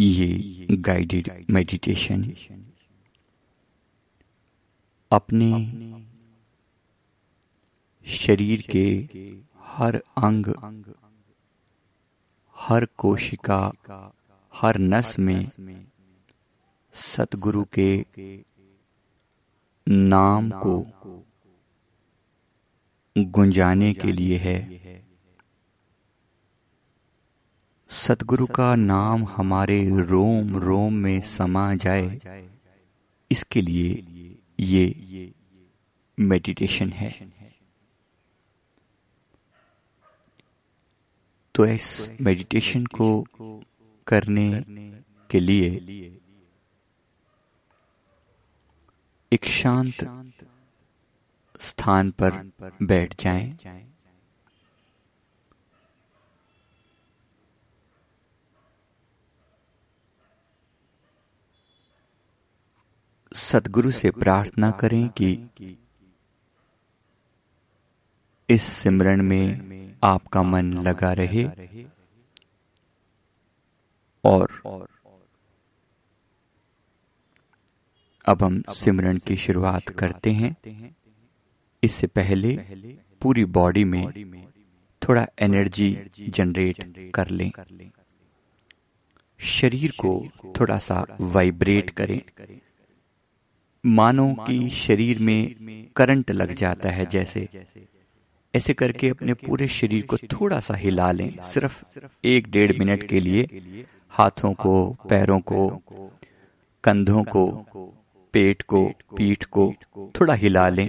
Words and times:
ये 0.00 0.66
guided 0.72 1.44
meditation 1.50 2.32
अपने 5.10 5.50
शरीर 8.06 8.64
के 8.70 8.86
हर 9.60 9.96
अंग 9.96 10.46
हर 12.56 12.84
कोशिका, 12.98 13.60
हर 14.54 14.78
नस 14.78 15.18
में 15.18 15.46
सतगुरु 16.94 17.64
के 17.72 17.90
नाम 19.86 20.50
को 20.64 20.74
गुंजाने 23.16 23.92
के 23.94 24.12
लिए 24.12 24.38
है। 24.38 24.58
सतगुरु 27.90 28.46
का 28.46 28.74
नाम 28.74 29.24
हमारे 29.26 29.78
रोम 30.00 30.56
रोम 30.58 30.94
में 30.94 31.20
समा 31.20 31.74
जाए, 31.74 32.20
इसके 33.30 33.60
लिए 33.60 34.34
ये 34.60 35.32
मेडिटेशन 36.18 36.90
है। 36.92 37.14
तो 41.56 41.66
इस 41.66 42.10
मेडिटेशन 42.20 42.84
को 42.98 43.08
करने 44.06 44.48
के 45.30 45.40
लिए 45.40 45.70
एक 49.32 49.44
शांत 49.44 50.04
स्थान 51.60 52.10
पर 52.10 52.30
बैठ 52.82 53.22
जाएँ। 53.22 53.48
सदगुरु 63.32 63.90
से 63.92 64.10
प्रार्थना 64.10 64.70
करें 64.70 65.08
कि 65.08 65.32
इस 68.48 68.62
सिमरण 68.62 69.22
में 69.22 69.94
आपका 70.04 70.42
मन 70.42 70.72
लगा 70.72 71.12
रहे 71.12 71.44
और 74.24 74.52
अब 78.26 78.42
हम 78.42 78.62
सिमरन 78.70 79.18
की 79.18 79.36
शुरुआत 79.36 79.88
करते 79.88 80.30
हैं। 80.30 80.56
इससे 81.82 82.06
पहले 82.06 82.56
पूरी 83.22 83.44
बॉडी 83.44 83.84
में 83.84 84.04
थोड़ा 85.02 85.26
एनर्जी 85.38 85.90
जनरेट 86.28 87.10
कर 87.14 87.30
लें। 87.30 87.50
शरीर 89.40 89.90
को 89.90 90.12
थोड़ा 90.60 90.78
सा 90.78 91.04
वाइब्रेट 91.20 91.90
करें। 91.90 92.20
मानो 93.84 94.34
कि 94.46 94.70
शरीर 94.70 95.18
में 95.18 95.54
करंट 95.96 96.30
लग 96.30 96.52
जाता 96.52 96.90
है 96.90 97.06
जैसे 97.06 97.48
ऐसे 98.56 98.74
करके 98.74 99.08
अपने 99.08 99.34
पूरे 99.34 99.68
शरीर 99.68 100.06
को 100.06 100.16
थोड़ा 100.32 100.60
सा 100.60 100.74
हिला 100.74 101.10
लें। 101.12 101.30
सिर्फ़ 101.42 101.98
एक 102.24 102.50
डेढ़ 102.50 102.72
मिनट 102.78 103.02
के 103.02 103.20
लिए 103.20 103.48
हाथों 104.10 104.52
को 104.54 104.74
पैरों 105.10 105.40
को 105.40 105.68
कंधों 106.84 107.24
को 107.24 107.44
पेट 108.34 108.62
को 108.62 108.84
पीठ 109.16 109.44
को 109.44 109.72
थोड़ा 110.16 110.34
हिला 110.34 110.68
लें। 110.68 110.88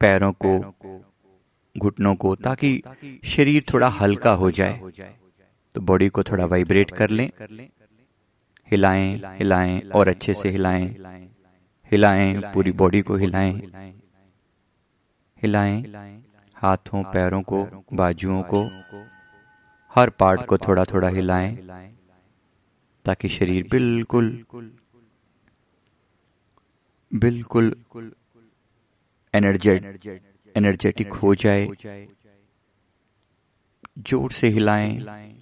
पैरों 0.00 0.32
को 0.44 0.52
घुटनों 1.76 2.14
को 2.14 2.34
ताकि 2.36 2.70
शरीर 3.24 3.64
थोड़ा 3.72 3.88
हल्का 3.88 4.32
हो 4.32 4.50
जाए। 4.50 4.80
तो 5.74 5.80
बॉडी 5.80 6.08
को 6.08 6.22
थोड़ा 6.22 6.44
वाइब्रेट 6.44 6.90
कर 6.90 7.10
लें। 7.10 7.30
हिलाएँ 8.68 9.10
हिलाएँ 9.38 9.80
और 9.90 10.08
अच्छे 10.08 10.34
से 10.34 10.48
हिलाएँ। 10.48 10.86
हिलाएँ। 11.92 12.34
पूरी 12.54 12.72
बॉडी 12.72 13.00
को 13.00 13.16
हिलाएँ। 13.16 13.52
हिलाएँ 15.42 15.82
हाथों 16.56 17.02
पैरों 17.04 17.42
को 17.42 17.64
बाजुओं 17.92 18.42
को 18.52 18.62
हर 19.92 20.10
पार्ट 20.10 20.44
को 20.46 20.56
थोड़ा 20.58 20.84
थोड़ा 20.84 21.08
हिलाएँ 21.08 21.56
ताकि 23.04 23.28
शरीर 23.28 23.68
बिल्कुल 23.70 24.26
बिल्कुल 27.12 27.72
एनर्जेट 29.34 30.06
एनर्जेटिक 30.54 31.12
हो 31.12 31.34
जाए। 31.34 31.66
ज़ोर 34.08 34.32
से 34.32 34.48
हिलाएँ। 34.48 35.37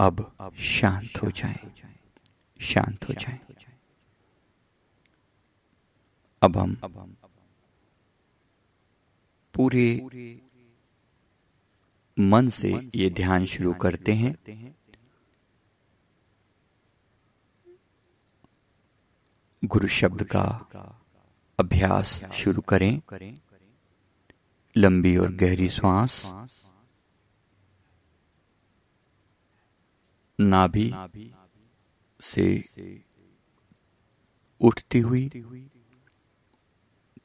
अब 0.00 0.32
शांत 0.58 1.22
हो 1.22 1.30
जाए। 1.30 1.58
शांत 2.60 3.08
हो 3.08 3.14
जाए। 3.14 3.40
अब 6.42 6.56
हम 6.56 6.74
पूरे 9.54 9.86
मन 12.18 12.48
से 12.48 12.90
ये 12.94 13.10
ध्यान 13.10 13.46
शुरू 13.46 13.74
करते 13.74 14.12
हैं। 14.12 14.34
गुरु 19.64 19.88
शब्द 19.88 20.22
का 20.22 20.44
अभ्यास 21.58 22.24
शुरू 22.32 22.60
करें। 22.60 23.02
लंबी 24.76 25.16
और 25.16 25.32
गहरी 25.32 25.68
श्वास 25.68 26.26
नाभि 30.40 30.90
से 32.20 32.46
उठती 34.60 34.98
हुई, 34.98 35.28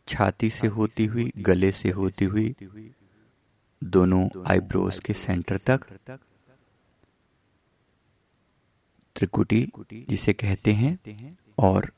छाती 0.07 0.49
से 0.49 0.67
होती 0.67 1.05
हुई, 1.05 1.31
गले 1.37 1.71
से 1.71 1.89
होती 1.89 2.25
हुई 2.25 2.55
दोनों 3.81 4.27
आईब्रोज 4.51 4.99
के 4.99 5.13
सेंटर 5.13 5.57
तक 5.69 5.85
त्रिकुटी 9.15 9.67
जिसे 10.09 10.33
कहते 10.33 10.71
हैं 10.73 10.97
और 11.57 11.91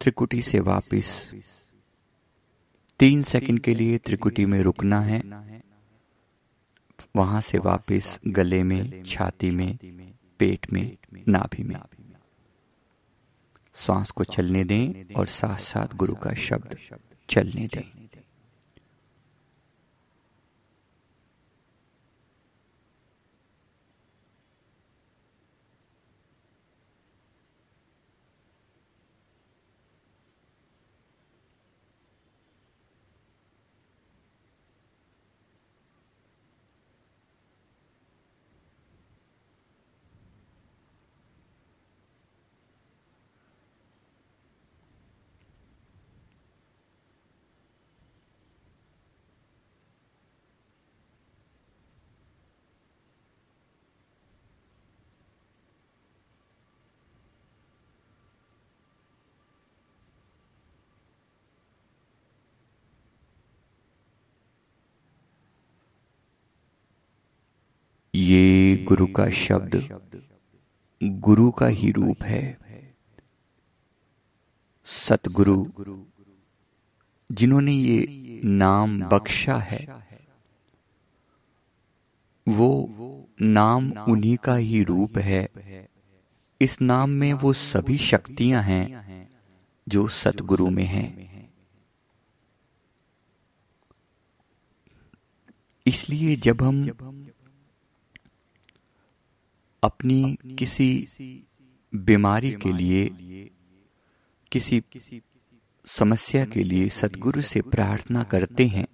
त्रिकुटी 0.00 0.42
से 0.42 0.60
वापस 0.60 1.08
तीन 3.00 3.22
सेकंड 3.22 3.60
के 3.60 3.74
लिए 3.74 3.98
त्रिकुटी 3.98 4.44
में 4.46 4.60
रुकना 4.62 5.00
है। 5.00 5.20
वहाँ 7.16 7.40
से 7.40 7.58
वापस 7.58 8.20
गले 8.26 8.62
में, 8.62 9.04
छाती 9.04 9.50
में, 9.50 9.78
पेट 10.38 10.72
में, 10.72 10.96
नाभि 11.28 11.62
में। 11.62 11.76
श्वास 13.74 14.10
को 14.10 14.24
चलने 14.24 14.64
दें 14.64 15.14
और 15.14 15.26
साथ 15.26 15.56
साथ 15.56 15.96
गुरु 15.96 16.14
का 16.14 16.34
शब्द 16.34 16.76
चलने 17.30 17.66
दें। 17.66 17.97
ये 68.28 68.76
गुरु 68.88 69.06
का 69.06 69.28
शब्द 69.30 69.74
गुरु 71.20 71.50
का 71.50 71.66
ही 71.66 71.90
रूप 71.90 72.22
है। 72.22 72.58
सतगुरु 74.86 75.56
जिन्होंने 77.30 77.72
ये 77.72 78.40
नाम 78.44 79.00
बख्शा 79.02 79.56
है, 79.60 79.86
वो 82.46 82.68
नाम 83.40 83.92
उन्हीं 84.08 84.36
का 84.36 84.54
ही 84.56 84.82
रूप 84.82 85.18
है। 85.18 85.48
इस 86.60 86.80
नाम 86.80 87.10
में 87.10 87.32
वो 87.32 87.52
सभी 87.52 87.98
शक्तियाँ 87.98 88.62
हैं 88.62 89.28
जो 89.86 90.06
सतगुरु 90.08 90.70
में 90.70 90.84
हैं। 90.84 91.08
इसलिए 95.86 96.36
जब 96.36 96.62
हम 96.62 97.27
अपनी 99.82 100.38
किसी 100.58 100.88
बीमारी 101.92 102.52
के 102.54 102.72
लिए, 102.72 103.04
किसी 104.52 104.82
समस्या 105.86 106.44
के 106.44 106.62
लिए 106.62 106.88
सदगुरु 106.88 107.42
से 107.42 107.60
प्रार्थना 107.60 108.22
करते 108.24 108.66
हैं। 108.66 108.86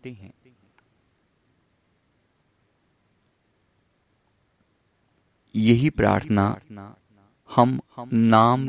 यही 5.54 5.90
प्रार्थना 5.90 6.44
हम 7.50 7.80
नाम 8.12 8.68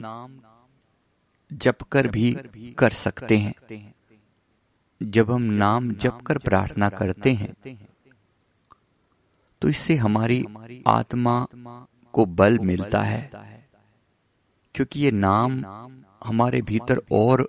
जप 1.51 1.83
कर 1.91 2.07
भी 2.07 2.33
कर 2.77 2.94
सकते 2.94 3.38
हैं। 3.38 3.94
जब 5.01 5.31
हम 5.31 5.41
नाम 5.41 5.91
जप 5.94 6.19
कर 6.27 6.38
प्रार्थना 6.38 6.89
करते 6.89 7.31
हैं 7.33 7.53
तो 9.61 9.69
इससे 9.69 9.95
हमारी 9.95 10.45
आत्मा 10.88 11.35
को 12.15 12.25
बल 12.33 12.57
मिलता 12.62 13.01
है, 13.01 13.21
क्योंकि 14.75 15.00
ये 15.01 15.12
नाम 15.12 15.63
हमारे 16.23 16.62
भीतर 16.62 17.01
और 17.12 17.47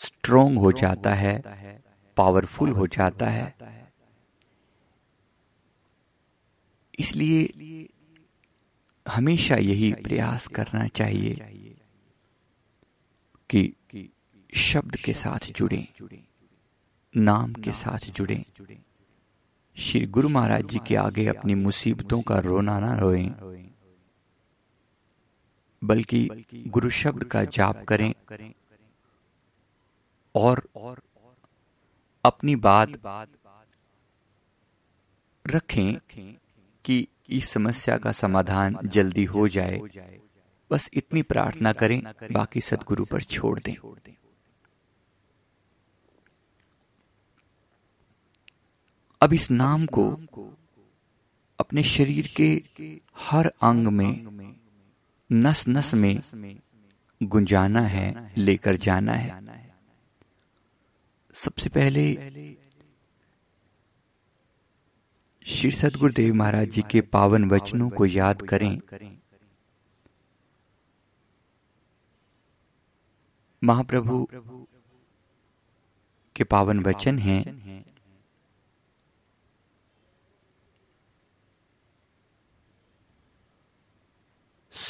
स्ट्रोंग 0.00 0.58
हो 0.58 0.72
जाता 0.72 1.14
है 1.14 1.40
पावरफुल 2.16 2.70
हो 2.70 2.86
जाता 2.88 3.28
है। 3.28 3.46
इसलिए 6.98 7.88
हमेशा 9.06 9.56
यही 9.56 9.92
प्रयास 10.02 10.46
करना 10.48 10.86
चाहिए 10.88 11.34
कि 13.50 13.62
शब्द 14.52 14.96
के 14.96 15.12
साथ 15.14 15.50
जुड़े, 15.52 15.86
नाम 17.14 17.52
के 17.54 17.72
साथ 17.74 18.10
जुड़े। 18.10 18.44
श्री 19.76 20.06
गुरु 20.06 20.28
महाराज 20.28 20.64
जी 20.64 20.80
के 20.86 20.96
आगे 20.96 21.26
अपनी 21.26 21.54
मुसीबतों 21.54 22.20
का 22.22 22.38
रोना 22.38 22.78
ना 22.80 22.94
रोए, 22.94 23.24
बल्कि 25.82 26.28
गुरु 26.68 26.90
शब्द 26.90 27.24
का 27.24 27.44
जाप 27.44 27.84
करें 27.84 28.12
और 30.34 30.62
अपनी 32.24 32.56
बात 32.56 32.98
रखें 35.44 35.98
कि 36.84 37.06
इस 37.30 37.48
समस्या 37.50 37.96
का 37.98 38.12
समाधान 38.12 38.78
जल्दी 38.84 39.24
हो 39.24 39.48
जाए। 39.48 39.80
बस 40.70 40.88
इतनी 40.94 41.22
प्रार्थना 41.22 41.72
करें, 41.72 42.02
बाकी 42.32 42.60
सदगुरु 42.60 43.04
पर 43.04 43.22
छोड़ 43.22 43.58
दें। 43.60 43.74
अब 49.22 49.32
इस 49.32 49.50
नाम 49.50 49.86
को 49.86 50.04
अपने 51.58 51.82
शरीर 51.82 52.26
के 52.36 52.62
हर 53.18 53.46
अंग 53.62 53.86
में 53.88 54.12
नस 55.30 55.64
नस 55.68 55.94
में 55.94 56.20
गुंजाना 57.20 57.80
है, 57.80 58.32
लेकर 58.36 58.76
जाना 58.76 59.12
है। 59.12 59.40
सबसे 61.34 61.68
पहले 61.68 62.04
श्री 65.46 65.70
सदगुरुदेव 65.70 66.34
महाराज 66.34 66.68
जी 66.68 66.82
के 66.90 67.00
पावन 67.00 67.48
वचनों 67.48 67.90
को 67.90 68.06
याद 68.06 68.42
करें। 68.42 68.80
महाप्रभु 73.62 74.28
के 76.36 76.44
पावन 76.44 76.80
वचन 76.80 77.18
हैं 77.18 77.61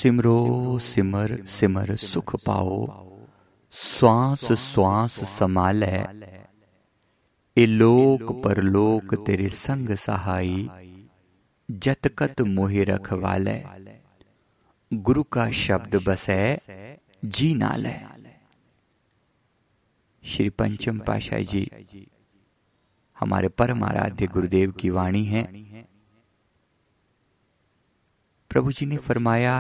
सिमरो, 0.03 0.79
सिमर 0.81 1.33
सिमर 1.47 1.95
सुख 1.97 2.35
पाओ 2.45 2.87
श्वास 3.73 4.53
श्वास 4.53 5.19
समाल 5.31 5.83
ए 5.83 7.67
लोक 7.67 8.33
परलोक 8.45 9.15
तेरे 9.27 9.49
संग 9.49 9.95
सहाई, 9.97 10.69
जतकत 11.69 12.41
मोहे 12.49 12.85
रखवाले 12.85 13.57
गुरु 14.93 15.23
का 15.23 15.51
शब्द 15.57 15.95
बसे, 16.09 16.41
जी 17.25 17.55
नाल 17.55 17.87
श्री 20.25 20.49
पंचम 20.51 20.99
पाशाह 20.99 21.41
जी, 21.53 21.65
हमारे 23.21 23.49
परम 23.49 23.85
आराध्य 23.85 24.27
गुरुदेव 24.27 24.73
की 24.73 24.91
वाणी 24.91 25.25
है। 25.25 25.45
प्रभु 28.53 28.73
जी 28.73 28.87
ने 28.87 28.97
फरमाया 28.97 29.55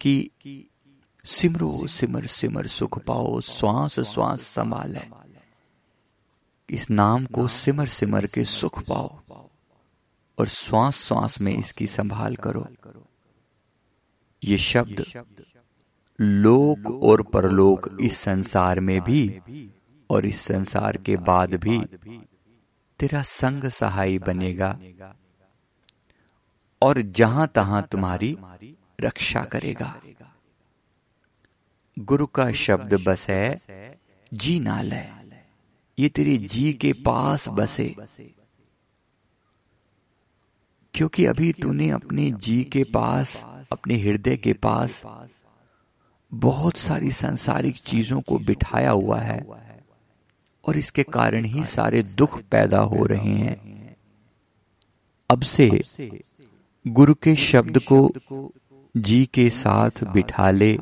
कि 0.00 0.30
सिमरो, 1.24 1.86
सिमर 1.86 2.26
सिमर, 2.26 2.66
सुख 2.66 2.98
पाओ, 3.04 3.40
श्वास 3.40 4.00
श्वास 4.00 4.42
संभाल। 4.42 4.96
है 4.96 5.10
इस 6.70 6.90
नाम 6.90 7.24
को 7.24 7.48
सिमर 7.48 7.88
सिमर 7.88 8.26
के 8.26 8.44
सुख 8.44 8.82
पाओ 8.82 9.20
और 10.38 10.48
श्वास 10.48 10.96
श्वास 10.96 11.40
में 11.40 11.56
इसकी 11.56 11.86
संभाल 11.86 12.36
करो। 12.36 12.66
ये 14.44 14.58
शब्द 14.58 15.04
लोक 16.20 17.00
और 17.02 17.22
परलोक 17.22 17.96
इस 18.00 18.18
संसार 18.18 18.80
में 18.80 19.00
भी 19.00 19.40
और 20.10 20.26
इस 20.26 20.40
संसार 20.40 20.96
के 20.96 21.16
बाद 21.16 21.54
भी 21.54 21.78
तेरा 22.98 23.22
संग 23.22 23.64
सहाय 23.64 24.18
बनेगा। 24.18 24.78
और 26.82 27.00
जहाँ 27.12 27.46
तहां 27.54 27.82
तुम्हारी 27.82 28.36
रक्षा 28.98 29.42
करेगा। 29.44 29.94
गुरु 31.96 32.26
का 32.26 32.50
शब्द 32.52 32.94
बस 33.04 33.26
है 33.28 33.98
जी 34.32 34.58
नाल 34.60 34.92
है 34.92 35.06
ये 35.98 36.08
तेरे 36.08 36.36
जी 36.46 36.72
के 36.74 36.92
पास 37.06 37.48
बसे। 37.48 37.94
क्योंकि 40.94 41.24
अभी 41.26 41.52
तूने 41.52 41.88
अपने 41.90 42.30
जी 42.40 42.62
के 42.64 42.82
पास 42.84 43.36
अपने 43.72 43.96
हृदय 43.96 44.36
के 44.36 44.52
पास 44.52 45.02
बहुत 46.32 46.76
सारी 46.76 47.10
सांसारिक 47.12 47.76
चीज़ों 47.80 48.20
को 48.20 48.38
बिठाया 48.38 48.90
हुआ 48.90 49.18
है। 49.20 49.38
और 50.64 50.76
इसके 50.76 51.02
कारण 51.02 51.44
ही 51.44 51.64
सारे 51.64 52.02
दुख 52.02 52.40
पैदा 52.42 52.78
हो 52.84 53.04
रहे 53.06 53.34
हैं 53.34 53.96
अब 55.30 55.42
से 55.42 55.68
गुरु 56.84 57.14
के 57.14 57.34
शब्द 57.36 57.78
को 57.92 57.98
जी 58.96 59.24
के 59.26 59.48
साथ 59.50 60.04
बिठा 60.04 60.50
ले 60.50 60.76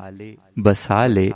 बसा 0.59 1.05
ले 1.07 1.29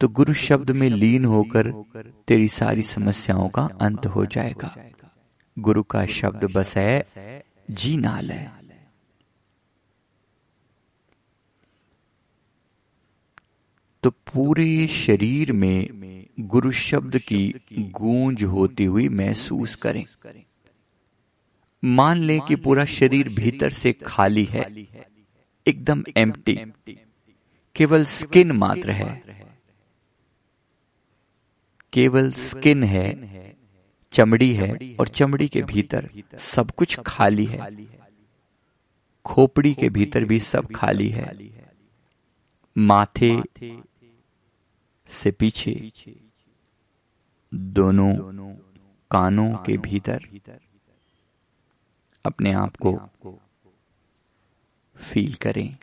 तो 0.00 0.08
गुरु 0.08 0.32
शब्द 0.34 0.70
में 0.70 0.88
लीन 0.90 1.24
होकर 1.24 1.70
तेरी 2.28 2.48
सारी 2.48 2.82
समस्याओं 2.82 3.48
का 3.48 3.62
अंत 3.80 4.06
हो 4.06 4.24
जाएगा। 4.26 4.74
गुरु 5.56 5.82
का 5.82 6.04
शब्द 6.06 6.44
बस 6.54 6.76
है 6.76 7.44
जी 7.70 7.96
नाल 7.96 8.30
है 8.30 8.46
तो 14.02 14.10
पूरे 14.10 14.86
शरीर 14.86 15.52
में 15.52 16.17
गुरु 16.38 16.70
शब्द 16.72 17.18
की 17.18 17.54
गूंज 17.78 18.42
होती 18.44 18.84
हुई 18.84 19.08
महसूस 19.08 19.74
करें। 19.74 20.04
मान 21.84 22.18
लें 22.18 22.40
कि 22.40 22.56
पूरा 22.56 22.84
शरीर 22.84 23.28
भीतर 23.28 23.70
से 23.70 23.92
खाली 23.92 24.44
है, 24.44 24.86
एकदम 25.66 26.04
एम्प्टी 26.16 26.58
केवल 27.76 28.04
स्किन 28.04 28.52
मात्र 28.52 28.90
है। 28.90 29.22
केवल 31.92 32.32
स्किन 32.32 32.84
है, 32.84 33.56
चमड़ी 34.12 34.52
है 34.54 34.96
और 35.00 35.08
चमड़ी 35.08 35.48
के 35.48 35.62
भीतर 35.62 36.10
सब 36.38 36.70
कुछ 36.70 36.98
खाली 37.00 37.44
है। 37.44 37.70
खोपड़ी 39.24 39.74
के 39.74 39.88
भीतर 39.88 40.24
भी 40.24 40.40
सब 40.40 40.72
खाली 40.74 41.08
है। 41.08 41.36
माथे 42.76 43.42
से 45.08 45.30
पीछे 45.30 45.92
दोनों 47.54 48.14
कानों 49.10 49.56
के 49.56 49.76
भीतर 49.76 50.28
अपने 52.24 52.52
आप 52.52 52.76
को 52.76 52.92
फील 54.96 55.34
करें। 55.34 55.76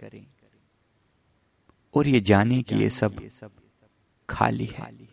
और 1.96 2.08
ये 2.08 2.20
जाने 2.22 2.64
कि 2.64 2.76
ये 2.76 2.90
सब 2.90 3.30
खाली 4.30 4.66
है। 4.66 5.05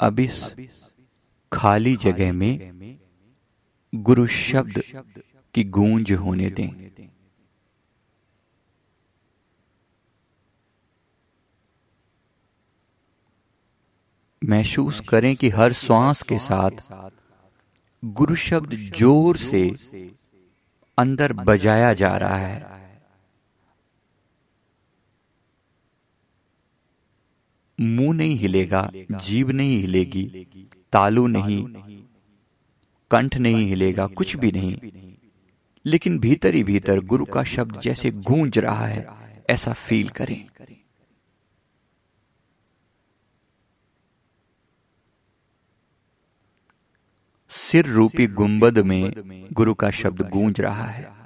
अब 0.00 0.20
इस 0.20 0.42
खाली 1.52 1.96
जगह 1.96 2.32
में 2.32 2.98
गुरु 3.92 4.26
शब्द 4.26 4.82
की 5.54 5.64
गूंज 5.64 6.12
होने 6.12 6.50
दें। 6.50 6.70
महसूस 14.42 15.00
करें 15.00 15.34
कि 15.36 15.48
हर 15.48 15.72
श्वास 15.72 16.22
के 16.22 16.38
साथ 16.38 16.70
गुरु 18.02 18.34
शब्द 18.34 18.74
ज़ोर 18.98 19.36
से 19.36 19.68
अंदर 20.98 21.32
बजाया 21.32 21.92
जा 21.94 22.16
रहा 22.16 22.36
है। 22.36 22.79
मुँह 27.80 28.12
नहीं 28.14 28.36
हिलेगा 28.36 28.90
जीव 29.12 29.50
नहीं 29.50 29.78
हिलेगी, 29.78 30.46
तालू 30.92 31.26
नहीं, 31.26 31.64
कंठ 33.10 33.36
नहीं 33.36 33.64
हिलेगा, 33.66 34.06
कुछ 34.06 34.36
भी 34.36 34.52
नहीं। 34.52 34.76
लेकिन 35.84 36.18
भीतर 36.18 36.54
ही 36.54 36.62
भीतर 36.62 37.00
गुरु 37.00 37.24
का 37.24 37.44
शब्द 37.44 37.80
जैसे 37.80 38.10
गूंज 38.10 38.58
रहा 38.58 38.86
है, 38.86 39.06
ऐसा 39.50 39.72
फील 39.72 40.08
करें। 40.08 40.44
सिर 47.50 47.86
रूपी 47.86 48.26
गुंबद 48.26 48.78
में 48.78 49.48
गुरु 49.52 49.74
का 49.74 49.90
शब्द 49.90 50.28
गूंज 50.30 50.60
रहा 50.60 50.84
है। 50.84 51.19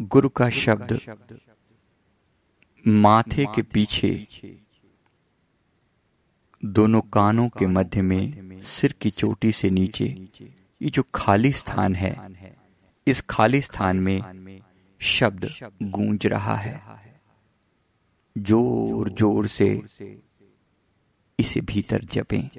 गुरु 0.00 0.28
का 0.28 0.50
शब्द 0.50 1.00
माथे 2.88 3.44
के 3.44 3.62
पीछे 3.62 4.26
दोनों 6.64 7.00
कानों 7.00 7.48
के 7.48 7.66
मध्य 7.66 8.02
में 8.02 8.60
सिर 8.60 8.94
की 9.00 9.10
चोटी 9.10 9.52
से 9.52 9.70
नीचे 9.70 10.04
ये 10.80 10.90
जो 10.90 11.02
खाली 11.14 11.52
स्थान 11.52 11.94
है 11.94 12.30
इस 13.06 13.20
खाली 13.20 13.60
स्थान 13.60 13.96
में 13.96 14.60
शब्द 15.00 15.48
गूंज 15.82 16.26
रहा 16.26 16.54
है। 16.54 16.80
ज़ोर 18.38 19.08
ज़ोर 19.08 19.46
से 19.46 19.82
इसे 21.38 21.60
भीतर 21.60 22.04
जपें। 22.04 22.50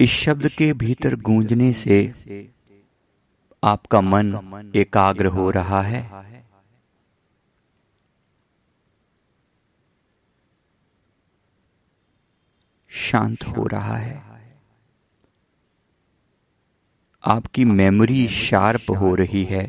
इस 0.00 0.10
शब्द 0.10 0.48
के 0.48 0.72
भीतर 0.72 1.16
गूंजने 1.16 1.72
से 1.72 2.12
आपका 3.64 4.00
मन 4.00 4.72
एकाग्र 4.76 5.26
हो 5.26 5.50
रहा 5.50 5.82
है। 5.82 6.10
शांत 12.88 13.44
हो 13.44 13.66
रहा 13.66 13.96
है। 13.96 14.22
आपकी 17.26 17.64
मेमोरी 17.64 18.28
शार्प 18.28 18.90
हो 18.90 19.14
रही 19.14 19.44
है। 19.44 19.64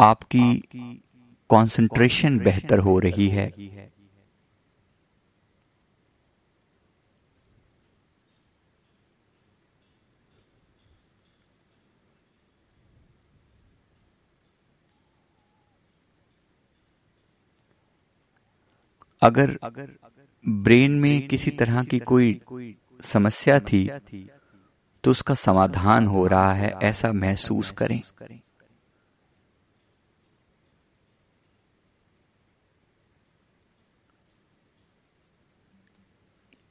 आपकी 0.00 0.54
कंसंट्रेशन 1.50 2.38
बेहतर 2.38 2.78
हो 2.78 2.98
रही 2.98 3.28
है। 3.28 3.46
अगर 19.22 19.58
अगर 19.62 19.88
ब्रेन 20.44 20.92
में 21.00 21.26
किसी 21.28 21.50
तरह 21.50 21.82
की 21.84 21.98
कोई 22.00 22.40
समस्या 23.04 23.58
थी 23.60 23.84
तो 25.04 25.10
उसका 25.10 25.34
समाधान 25.36 26.06
हो 26.06 26.26
रहा 26.26 26.52
है, 26.52 26.72
ऐसा 26.82 27.12
महसूस 27.14 27.70
करें। 27.72 28.00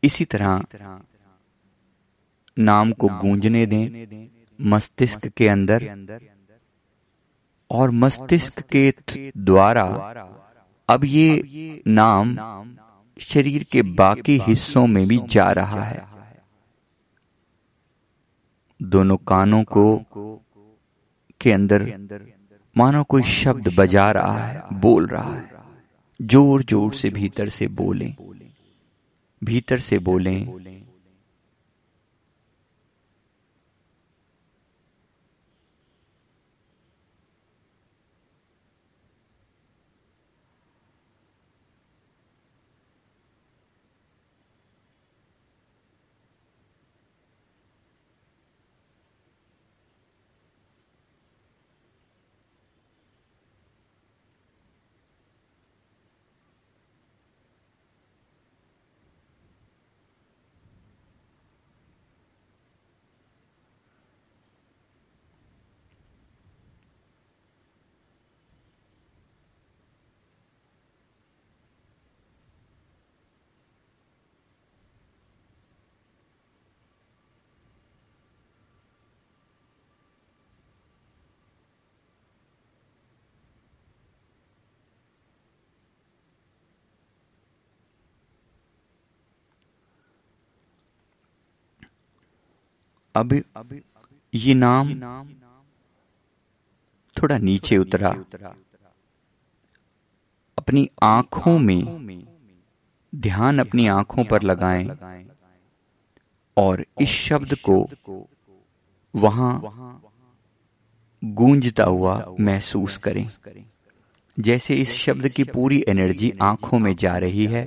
इसी 0.03 0.25
तरह 0.25 0.61
नाम 2.57 2.91
को 2.93 3.07
गूंजने 3.19 3.65
दें 3.65 4.27
मस्तिष्क 4.59 5.27
के 5.27 5.47
अंदर 5.47 5.87
और 7.69 7.91
मस्तिष्क 7.93 8.61
के 8.71 8.91
द्वारा। 9.39 9.85
अब 10.89 11.05
ये 11.05 11.81
नाम 11.89 12.35
शरीर 13.19 13.63
के 13.71 13.81
बाकी 13.95 14.37
हिस्सों 14.39 14.85
में 14.87 15.05
भी 15.07 15.19
जा 15.29 15.51
रहा 15.51 15.83
है। 15.83 16.07
दोनों 18.79 19.17
कानों 19.27 19.63
को 19.67 19.85
के 21.41 21.51
अंदर 21.51 21.81
मानो 22.75 23.03
कोई 23.03 23.23
शब्द 23.23 23.73
बजा 23.77 24.09
रहा 24.11 24.45
है 24.45 24.79
बोल 24.79 25.07
रहा 25.07 25.33
है 25.33 25.57
ज़ोर 26.19 26.63
ज़ोर 26.63 26.93
से 26.93 27.09
भीतर 27.11 27.49
से 27.49 27.67
बोलें। 27.75 28.15
भीतर 29.43 29.79
से 29.79 29.99
बोलें 29.99 30.45
अब 93.19 93.33
ये 94.33 94.53
नाम 94.53 94.87
थोड़ा 97.15 97.37
नीचे 97.37 97.77
उतरा। 97.77 98.09
अपनी 100.57 100.89
आँखों 101.03 101.57
में 101.59 102.25
ध्यान 103.13 103.59
अपनी 103.59 103.87
आँखों 103.87 104.23
पर 104.25 104.43
लगाएँ 104.43 104.87
और 106.57 106.85
इस 107.01 107.09
शब्द 107.09 107.55
को 107.69 107.77
वहाँ 109.13 109.51
गूंजता 111.23 111.83
हुआ 111.83 112.13
महसूस 112.39 112.97
करें। 112.97 113.27
जैसे 114.37 114.75
इस 114.75 114.91
शब्द 114.95 115.27
की 115.27 115.43
पूरी 115.43 115.83
एनर्जी 115.87 116.31
आँखों 116.41 116.79
में 116.79 116.95
जा 116.95 117.17
रही 117.17 117.45
है 117.45 117.63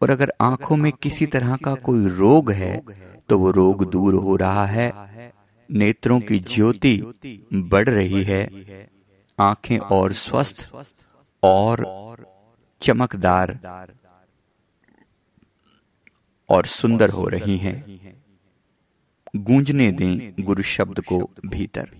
और 0.00 0.10
अगर 0.10 0.32
आँखों 0.40 0.76
में 0.76 0.92
किसी 0.92 1.26
तरह 1.26 1.56
का 1.56 1.74
कोई 1.86 2.06
रोग 2.08 2.50
है 2.52 2.74
तो 3.28 3.38
वो 3.38 3.50
रोग 3.50 3.90
दूर 3.90 4.14
हो 4.14 4.36
रहा 4.36 4.66
है। 4.66 4.92
नेत्रों 5.70 6.20
की 6.20 6.38
ज्योति 6.38 7.02
बढ़ 7.54 7.88
रही 7.88 8.22
है। 8.22 8.44
आँखें 9.40 9.78
और 9.78 10.12
स्वस्थ 10.12 10.70
और 11.42 11.86
चमकदार 12.82 13.58
और 16.48 16.66
सुंदर 16.66 17.10
हो 17.10 17.28
रही 17.28 17.56
हैं। 17.58 18.14
गूंजने 19.36 19.92
दें 19.92 20.44
गुरु 20.44 20.62
शब्द 20.62 21.00
को 21.00 21.30
भीतर। 21.46 21.90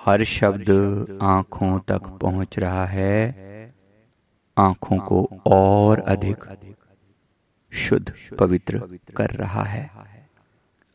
हर 0.00 0.24
शब्द 0.24 0.70
आँखों 1.22 1.78
तक 1.88 2.06
पहुँच 2.22 2.58
रहा 2.58 2.84
है। 2.86 3.74
आँखों 4.56 4.98
को 4.98 5.18
और 5.46 6.00
अधिक 6.08 6.44
शुद्ध, 7.72 8.12
पवित्र 8.38 8.78
कर 9.16 9.30
रहा 9.30 9.64
है। 9.64 9.90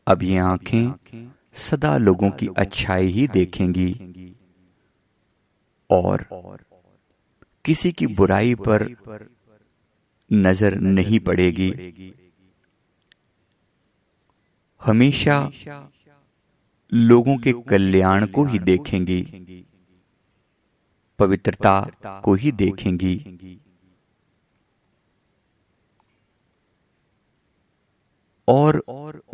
अब 0.06 0.22
ये 0.22 0.38
आँखें 0.38 1.28
सदा 1.56 1.96
लोगों 1.98 2.30
की 2.30 2.48
अच्छाई 2.58 3.06
ही 3.06 3.26
देखेंगी 3.28 3.92
और 5.90 6.26
किसी 7.64 7.92
की 7.92 8.06
बुराई 8.06 8.54
पर 8.54 8.88
नज़र 10.30 10.74
नहीं 10.74 11.20
पड़ेगी। 11.20 11.72
हमेशा 14.80 15.38
लोगों 16.94 17.36
के 17.36 17.52
कल्याण 17.52 18.26
को 18.26 18.44
ही 18.44 18.58
देखेंगी, 18.58 19.66
पवित्रता 21.18 21.90
को 22.24 22.34
ही 22.34 22.52
देखेंगी। 22.52 23.60
और 28.48 28.84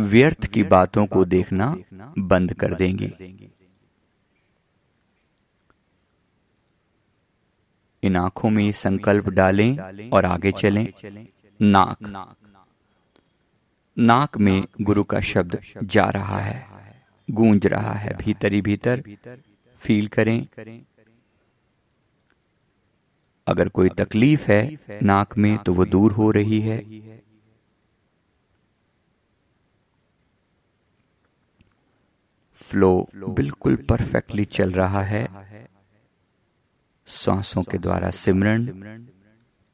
व्यर्थ 0.00 0.46
की 0.46 0.62
बातों 0.64 1.06
को 1.06 1.24
देखना 1.24 1.76
बंद 2.18 2.54
कर 2.54 2.74
देंगे। 2.74 3.12
इन 8.02 8.16
आँखों 8.16 8.50
में 8.50 8.72
संकल्प 8.72 9.28
डालें 9.28 9.78
और 10.10 10.24
आगे 10.24 10.52
चलें। 10.52 10.92
नाक। 11.62 12.36
नाक 13.98 14.38
में 14.38 14.66
गुरु 14.80 15.04
का 15.04 15.20
शब्द 15.20 15.62
जा 15.84 16.04
रहा 16.04 16.38
है। 16.38 16.71
गूंज 17.32 17.66
रहा 17.66 17.92
है। 17.92 18.16
भीतर 18.16 18.52
ही। 18.52 18.60
भीतर 18.62 19.02
फील 19.76 20.08
करें। 20.08 20.46
अगर 23.46 23.68
कोई 23.68 23.88
तकलीफ़ 23.88 24.50
है 24.50 24.78
नाक 25.02 25.38
में 25.38 25.58
तो 25.58 25.74
वो 25.74 25.84
दूर 25.84 26.12
हो 26.12 26.30
रही 26.30 26.60
है। 26.60 26.78
फ्लो 32.54 33.08
बिल्कुल 33.28 33.76
परफेक्टली 33.76 34.44
चल 34.44 34.72
रहा 34.72 35.02
है। 35.02 35.26
सांसों 37.06 37.62
के 37.62 37.78
द्वारा 37.78 38.10
सिमरन 38.10 39.08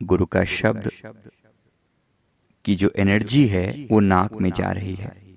गुरु 0.02 0.26
का 0.26 0.44
शब्द 0.44 0.90
की 2.64 2.76
जो 2.76 2.90
एनर्जी 2.96 3.46
है 3.46 3.88
वो 3.90 4.00
नाक 4.00 4.32
में 4.32 4.50
जा 4.52 4.70
रही 4.72 4.94
है। 4.94 5.27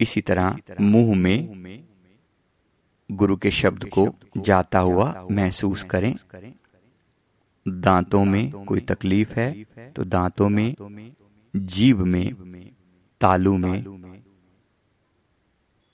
इसी 0.00 0.20
तरह 0.20 0.56
मुँह 0.80 1.14
में 1.16 1.84
गुरु 3.10 3.36
के 3.36 3.50
शब्द 3.50 3.84
को 3.88 4.06
जाता 4.36 4.78
हुआ 4.78 5.26
महसूस 5.30 5.82
करें। 5.84 6.14
दांतों 7.66 8.24
में 8.24 8.64
कोई 8.64 8.80
तकलीफ़ 8.80 9.32
है 9.32 9.64
तो 9.92 10.04
दांतों 10.04 10.48
में 10.48 10.74
जीव 11.54 12.04
में, 12.04 12.34
तालू 13.20 13.56
में 13.56 14.22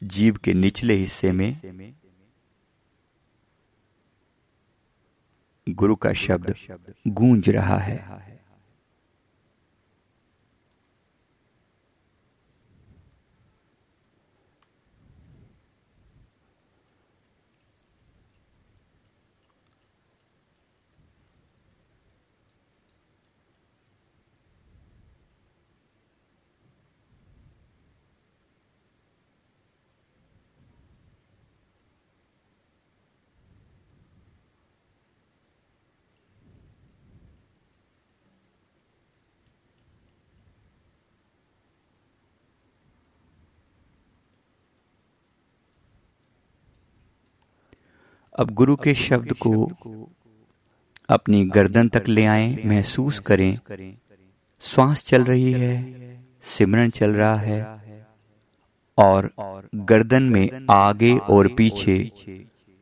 जीव 0.03 0.37
के 0.37 0.53
निचले 0.53 0.95
हिस्से 0.95 1.33
में। 1.33 1.95
गुरु 5.67 5.97
का 5.97 6.13
शब्द 6.13 6.55
गूंज 7.09 7.51
रहा 7.51 7.79
है। 7.79 8.34
अब 48.39 48.51
गुरु 48.51 48.77
के 48.77 48.95
शब्द 48.95 49.33
को 49.33 49.51
अपनी 51.09 51.45
गर्दन 51.45 51.89
तक 51.89 52.09
ले 52.09 52.25
आए 52.25 52.57
महसूस 52.67 53.19
करें। 53.21 53.59
श्वास 54.63 55.05
चल 55.05 55.25
रही 55.25 55.53
है 55.53 55.75
सिमरन 56.43 56.91
चल 56.91 57.11
रहा 57.11 57.37
है 57.37 57.61
और 58.99 59.31
गर्दन 59.75 60.23
में 60.23 60.67
आगे 60.71 61.17
और 61.17 61.49
पीछे 61.49 61.97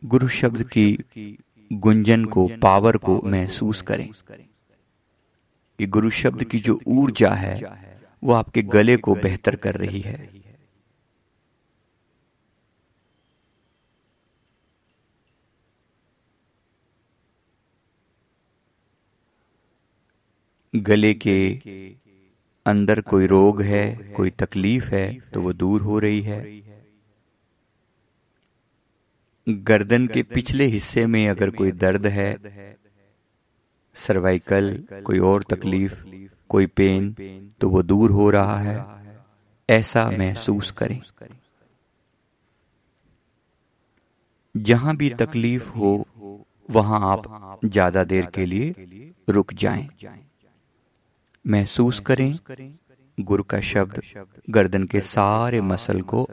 गुरु 0.02 0.28
शब्द 0.28 0.62
की 0.68 1.38
गुंजन 1.70 2.24
को 2.24 2.46
पावर 2.62 2.96
को 2.96 3.20
महसूस 3.24 3.82
करें। 3.82 4.08
ये 5.78 5.86
गुरु 5.86 6.10
शब्द 6.10 6.44
की 6.44 6.58
जो 6.58 6.78
ऊर्जा 6.86 7.30
है 7.30 7.60
वो 8.22 8.32
आपके 8.32 8.62
गले 8.62 8.96
को 8.96 9.14
बेहतर 9.14 9.56
कर 9.56 9.74
रही 9.74 10.00
है। 10.00 10.41
गले 20.74 21.12
के 21.14 21.38
अंदर 22.66 23.00
कोई 23.00 23.26
रोग 23.26 23.60
है, 23.62 24.12
कोई 24.14 24.30
तकलीफ़ 24.30 24.84
है 24.84 25.06
तो 25.34 25.40
वो 25.42 25.52
दूर 25.52 25.80
हो 25.80 25.98
रही 25.98 26.20
है। 26.20 26.40
गर्दन 29.46 30.06
के 30.06 30.22
पिछले 30.24 30.66
हिस्से 30.66 31.06
में 31.06 31.28
अगर 31.28 31.50
कोई 31.50 31.72
दर्द 31.72 32.06
है, 32.06 32.30
सर्वाइकल, 33.96 34.72
कोई 35.04 35.18
और 35.18 35.42
तकलीफ़, 35.42 35.94
कोई 36.50 36.66
पेन 36.66 37.14
तो 37.60 37.68
वो 37.68 37.82
दूर 37.82 38.10
हो 38.10 38.30
रहा 38.30 38.58
है। 38.58 38.80
ऐसा 39.68 40.10
महसूस 40.10 40.70
करें। 40.70 41.00
जहाँ 44.54 44.96
भी 44.96 45.10
तकलीफ़ 45.10 45.68
हो, 45.70 45.94
वहाँ 46.68 47.00
आप 47.12 47.60
ज़्यादा 47.64 48.04
देर 48.04 48.26
के 48.26 48.46
लिए 48.46 48.74
रुक 49.28 49.52
जाएँ। 49.54 49.88
महसूस 51.44 52.00
करें। 52.00 52.38
गुरु 53.18 53.42
का 53.42 53.60
शब्द 53.60 54.00
गर्दन 54.50 54.84
के 54.86 55.00
सारे 55.00 55.60
मसल 55.60 56.00
को 56.02 56.26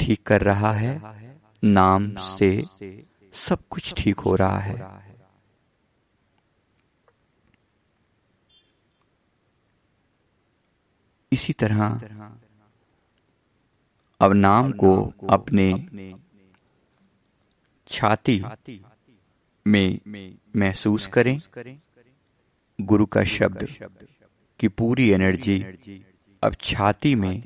ठीक 0.00 0.22
कर 0.22 0.42
रहा 0.42 0.72
है। 0.72 0.92
नाम 1.64 2.14
से 2.16 2.50
सब 3.34 3.66
कुछ 3.70 3.94
ठीक 3.96 4.20
हो 4.20 4.34
रहा 4.34 4.58
है 4.58 4.76
इसी 11.32 11.52
तरह 11.52 12.00
अब 14.20 14.32
नाम 14.32 14.72
को 14.72 14.92
अपने 15.30 15.66
छाती 17.88 18.42
में 19.66 20.00
महसूस 20.56 21.06
करें। 21.06 21.40
गुरु 22.80 23.06
का 23.06 23.22
शब्द 23.24 23.66
की 24.60 24.68
पूरी 24.68 25.08
एनर्जी 25.10 25.58
अब 26.42 26.54
छाती 26.60 27.14
में 27.14 27.42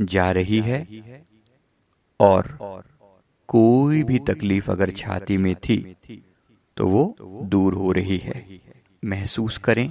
जा 0.00 0.30
रही 0.32 0.60
है 0.60 0.80
और 2.20 2.58
कोई 3.48 4.02
भी 4.02 4.18
तकलीफ़ 4.18 4.70
अगर 4.70 4.90
छाती 4.90 5.36
में 5.36 5.54
थी 5.54 5.96
तो 6.76 6.86
वो 6.88 7.16
दूर 7.44 7.74
हो 7.74 7.92
रही 7.92 8.18
है। 8.18 8.60
महसूस 9.04 9.58
करें। 9.58 9.90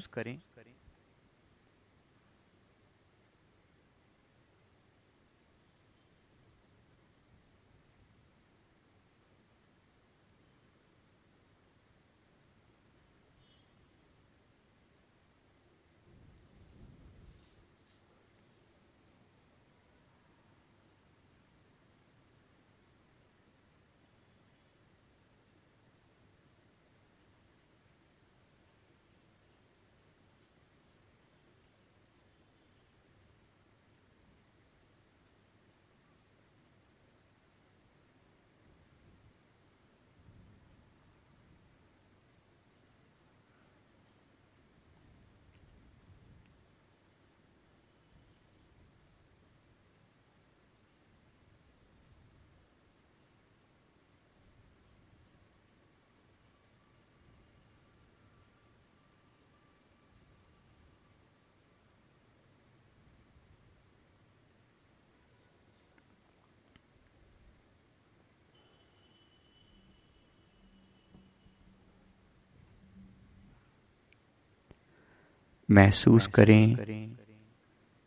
महसूस 75.72 76.28
करें। 76.28 76.76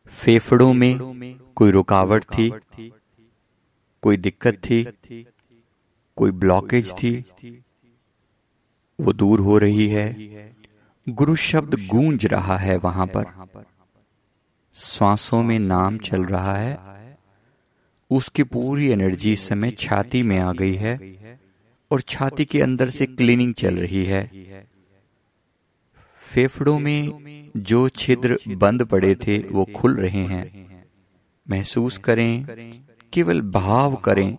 फेफड़ों 0.07 0.73
में 0.73 0.99
कोई 1.55 1.71
रुकावट 1.71 2.25
थी? 2.25 2.53
कोई 4.03 4.17
दिक्कत 4.17 4.55
थी? 4.55 4.83
कोई 6.17 6.31
ब्लॉकेज 6.31 6.93
थी? 6.93 7.25
वो 9.01 9.13
दूर 9.13 9.41
हो 9.41 9.59
रही 9.59 9.89
है। 9.89 10.07
गुरु 11.09 11.37
शब्द 11.37 11.75
गूंज 11.75 12.27
रहा 12.27 12.57
है 12.57 12.77
वहाँ 12.77 13.07
पर। 13.07 13.25
श्वासों 14.75 15.43
में 15.43 15.59
नाम 15.59 15.99
चल 15.99 16.25
रहा 16.25 16.57
है। 16.57 16.95
उसकी 18.11 18.43
पूरी 18.43 18.89
एनर्जी 18.89 19.33
इस 19.33 19.49
समय 19.49 19.71
छाती 19.71 20.23
में 20.23 20.39
आ 20.39 20.53
गई 20.53 20.75
है 20.75 21.15
और 21.91 22.01
छाती 22.01 22.45
के 22.45 22.63
अंदर 22.63 22.91
से 22.91 23.07
क्लीनिंग 23.07 23.55
चल 23.55 23.75
रही 23.75 24.05
है। 24.05 24.31
फेफड़ों 26.35 26.79
में 26.79 27.51
जो 27.57 27.89
छिद्र 27.89 28.39
बंद 28.49 28.83
पड़े 28.83 29.15
थे, 29.15 29.39
वो 29.39 29.65
खुल 29.65 29.97
रहे 29.97 30.25
हैं। 30.25 30.67
महसूस 31.51 31.99
करें, 31.99 32.47
केवल 33.13 33.41
भाव 33.41 33.97
करें। 33.97 34.39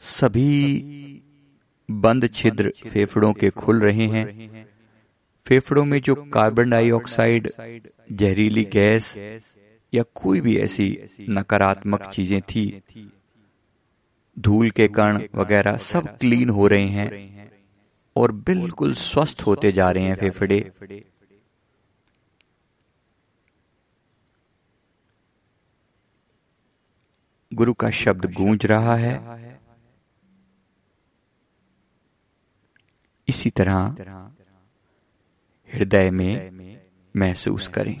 सभी 0.00 1.22
बंद 1.90 2.30
छिद्र 2.30 2.72
फेफड़ों 2.88 3.32
के 3.32 3.50
खुल 3.50 3.80
रहे 3.80 4.06
हैं। 4.06 4.66
फेफड़ों 5.44 5.84
में 5.84 6.00
जो 6.00 6.14
कार्बन 6.14 6.70
डाइऑक्साइड 6.70 7.50
जहरीली 8.12 8.64
गैस 8.64 9.14
या 9.94 10.04
कोई 10.14 10.40
भी 10.40 10.56
ऐसी 10.56 10.98
नकारात्मक 11.30 12.02
चीज़ें 12.02 12.40
थी, 12.40 12.80
धूल 14.38 14.70
के 14.70 14.88
कण 14.88 15.22
वगैरह 15.34 15.76
सब 15.76 16.16
क्लीन 16.18 16.50
हो 16.50 16.66
रहे 16.66 16.86
हैं। 16.86 17.41
और 18.16 18.32
बिल्कुल 18.32 18.94
स्वस्थ 18.94 19.42
होते 19.42 19.72
जा 19.72 19.90
रहे 19.90 20.04
हैं 20.04 20.14
फेफड़े। 20.16 20.72
गुरु 27.52 27.74
का 27.74 27.90
शब्द 27.90 28.32
गूंज 28.32 28.66
रहा 28.66 28.96
है। 28.96 29.14
इसी 33.28 33.50
तरह 33.50 33.96
हृदय 35.74 36.10
में 36.10 36.80
महसूस 37.16 37.68
करें। 37.68 38.00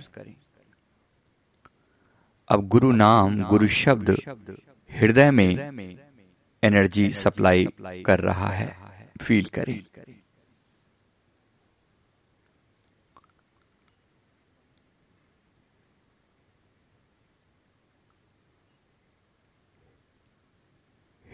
अब 2.48 2.68
गुरु 2.68 2.92
नाम 2.92 3.42
गुरु 3.42 3.68
शब्द 3.68 4.10
हृदय 4.90 5.30
में 5.30 5.98
एनर्जी 6.62 7.10
सप्लाई 7.12 7.68
कर 8.06 8.20
रहा 8.20 8.48
है। 8.48 8.81
फील 9.22 9.44
करें। 9.54 9.80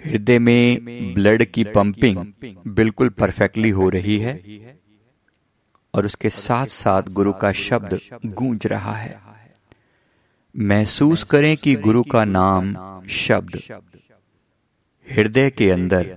हृदय 0.00 0.38
में 0.38 1.14
ब्लड 1.14 1.44
की 1.44 1.64
पंपिंग 1.64 2.18
बिल्कुल 2.66 3.08
परफेक्टली 3.10 3.70
हो 3.70 3.88
रही 3.88 4.18
है 4.18 4.34
और 5.94 6.04
उसके 6.04 6.30
साथ 6.30 6.66
साथ 6.66 7.02
गुरु 7.10 7.32
का 7.32 7.52
शब्द 7.52 7.98
गूंज 8.26 8.66
रहा 8.66 8.92
है। 8.92 9.20
महसूस 10.54 11.24
करें 11.24 11.56
कि 11.56 11.74
गुरु 11.76 12.02
का 12.04 12.24
नाम 12.24 12.74
शब्द, 13.08 13.60
हृदय 15.06 15.50
के 15.50 15.70
अंदर 15.70 16.16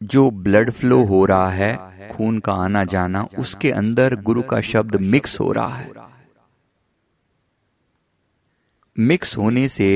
जो 0.00 0.30
ब्लड 0.30 0.70
फ्लो 0.70 1.04
हो 1.04 1.24
रहा 1.24 1.50
है, 1.50 1.74
खून 2.10 2.38
का 2.38 2.52
आना 2.52 2.84
जाना, 2.84 3.22
उसके 3.38 3.70
अंदर 3.70 4.14
गुरु 4.14 4.42
का 4.42 4.60
शब्द 4.60 4.96
मिक्स 4.96 5.40
हो 5.40 5.52
रहा 5.52 5.76
है। 5.76 5.92
मिक्स 8.96 9.36
होने 9.36 9.68
से 9.68 9.88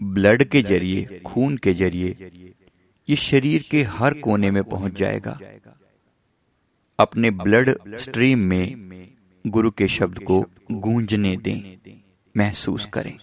ब्लड 0.00 0.44
के 0.44 0.62
ज़रिए, 0.62 1.20
खून 1.26 1.56
के 1.56 1.72
ज़रिए, 1.74 2.30
ये 3.08 3.16
शरीर 3.16 3.64
के 3.70 3.82
हर 3.82 4.14
कोने 4.14 4.50
में 4.50 4.62
पहुँच 4.64 4.92
जाएगा। 4.92 5.38
अपने 6.98 7.30
ब्लड 7.30 7.96
स्ट्रीम 7.96 8.38
में 8.38 9.08
गुरु 9.44 9.70
के 9.70 9.88
शब्द 9.88 10.18
को 10.18 10.44
गूंजने 10.72 11.36
दें, 11.36 11.76
महसूस 12.34 12.86
करें। 12.86 13.16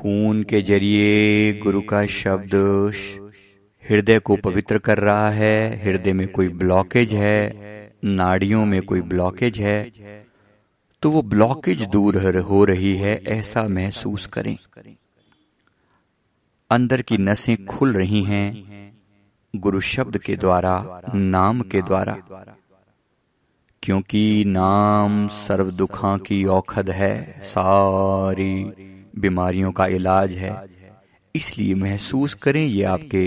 खून 0.00 0.42
के 0.42 0.60
ज़रिए 0.62 1.52
गुरु 1.54 1.80
का 1.82 2.04
शब्द 2.06 2.54
हृदय 3.82 4.18
को 4.18 4.36
पवित्र 4.36 4.78
कर 4.78 4.98
रहा 4.98 5.28
है, 5.30 5.84
हृदय 5.84 6.12
में 6.12 6.26
कोई 6.28 6.48
ब्लॉकेज 6.48 7.14
है, 7.14 7.92
नाड़ियों 8.04 8.64
में 8.66 8.80
कोई 8.82 9.00
ब्लॉकेज 9.02 9.58
है 9.60 9.78
तो 11.02 11.10
वो 11.10 11.22
ब्लॉकेज 11.24 11.82
दूर 11.88 12.16
हो 12.40 12.64
रही, 12.64 12.94
है 12.96 13.14
ऐसा 13.28 13.62
महसूस 13.68 14.26
करें। 14.28 14.56
अंदर 16.70 17.02
की 17.02 17.18
नसें 17.18 17.64
खुल 17.66 17.92
रही 17.92 18.22
हैं, 18.24 18.92
गुरु 19.54 19.80
शब्द 19.80 20.18
के 20.18 20.36
द्वारा, 20.36 21.02
नाम 21.14 21.60
के 21.62 21.82
द्वारा। 21.82 22.16
क्योंकि 23.82 24.44
नाम 24.46 25.26
सर्व 25.28 25.70
दुखा 25.72 26.16
की 26.18 26.44
औखद 26.50 26.90
है, 26.90 27.40
सारी 27.44 28.54
बीमारियों 29.20 29.72
का 29.72 29.86
इलाज 29.88 30.32
है। 30.34 30.54
इसलिए 31.34 31.74
महसूस 31.74 32.34
करें 32.34 32.64
ये 32.64 32.82
आपके 32.84 33.24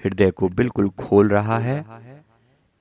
हृदय 0.00 0.30
को 0.30 0.48
बिल्कुल 0.50 0.88
खोल 0.98 1.28
रहा 1.28 1.58
है। 1.58 1.84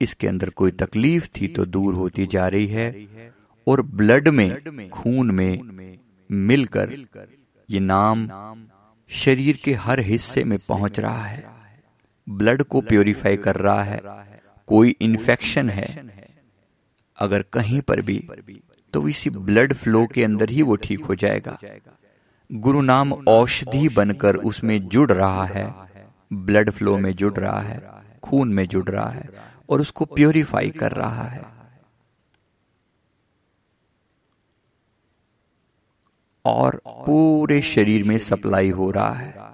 इसके 0.02 0.28
अंदर 0.28 0.50
कोई 0.50 0.72
तकलीफ़ 0.72 1.28
थी 1.36 1.48
तो 1.48 1.65
दूर 1.65 1.94
होती 1.94 2.26
जा 2.28 2.48
रही 2.48 2.67
है 2.67 3.32
और 3.67 3.82
ब्लड 3.82 4.28
में, 4.28 4.89
खून 4.89 5.32
में 5.32 5.98
मिलकर 6.30 6.96
ये 7.70 7.80
नाम 7.80 8.28
शरीर 9.10 9.58
के 9.63 9.74
हर 9.76 10.00
हिस्से 10.00 10.44
में 10.44 10.58
पहुँच 10.60 11.00
रहा 11.00 11.24
है। 11.26 11.44
ब्लड 12.28 12.63
को 12.63 12.82
प्योरीफाई 12.82 13.38
कर 13.38 13.56
रहा 13.58 13.84
है। 13.84 14.02
कोई 14.67 14.96
इन्फेक्शन 15.02 15.70
है। 15.70 15.88
अगर 17.17 17.41
कहीं 17.54 17.82
पर 17.82 18.02
भी 18.02 18.17
तो 18.94 19.08
इसी 19.08 19.30
ब्लड 19.30 19.74
फ्लो 19.74 20.06
के 20.08 20.24
अंदर 20.24 20.50
ही 20.50 20.62
वो 20.62 20.76
ठीक 20.76 21.04
हो 21.06 21.15
जाएगा। 21.15 21.58
गुरु 22.54 22.82
नाम 22.82 23.14
औषधि 23.14 23.90
बनकर 23.90 24.36
उसमें 24.36 24.88
जुड़ 24.88 25.12
रहा 25.12 25.46
है। 25.46 25.74
ब्लड 26.34 26.72
फ्लो 26.72 26.98
में 26.98 27.16
जुड़ 27.16 27.34
रहा 27.34 27.60
है, 27.60 27.92
खून 28.24 28.54
में 28.54 28.68
जुड़ 28.68 28.90
रहा 28.90 29.10
है 29.10 29.30
और 29.70 29.82
उसको 29.82 30.06
प्योरीफाई 30.06 30.70
कर 30.70 30.92
रहा 30.92 31.24
है। 31.24 31.46
और 36.46 36.82
पूरे 36.88 37.62
शरीर 37.62 38.04
में 38.04 38.18
सप्लाई 38.18 38.70
हो 38.70 38.92
रहा 38.92 39.14
है। 39.14 39.51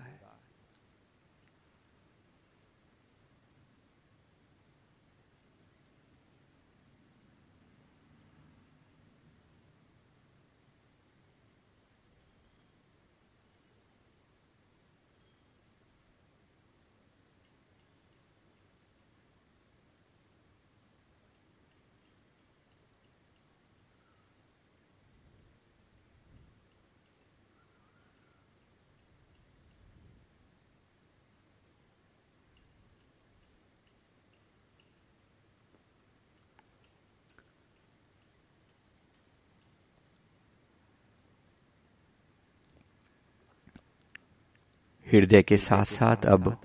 हृदय 45.12 45.44
के 45.44 45.58
साथ 45.58 45.86
साथ 45.86 46.26
अब 46.26 46.56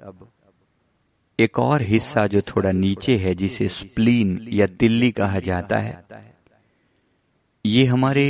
एक 1.39 1.59
और 1.59 1.83
हिस्सा 1.83 2.27
जो 2.27 2.41
थोड़ा 2.41 2.73
नीचे 2.73 3.17
है, 3.17 3.35
जिसे 3.35 3.69
स्प्लीन 3.69 4.47
या 4.49 4.67
दिल्ली 4.67 5.11
कहा 5.13 5.39
जाता 5.39 5.79
है, 5.79 6.05
ये 7.65 7.85
हमारे 7.85 8.27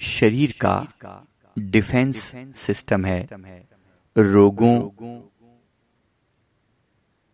शरीर 0.00 0.54
का 0.60 0.76
डिफेंस 1.56 2.32
सिस्टम 2.56 3.04
है। 3.04 3.28
रोगों 4.16 4.76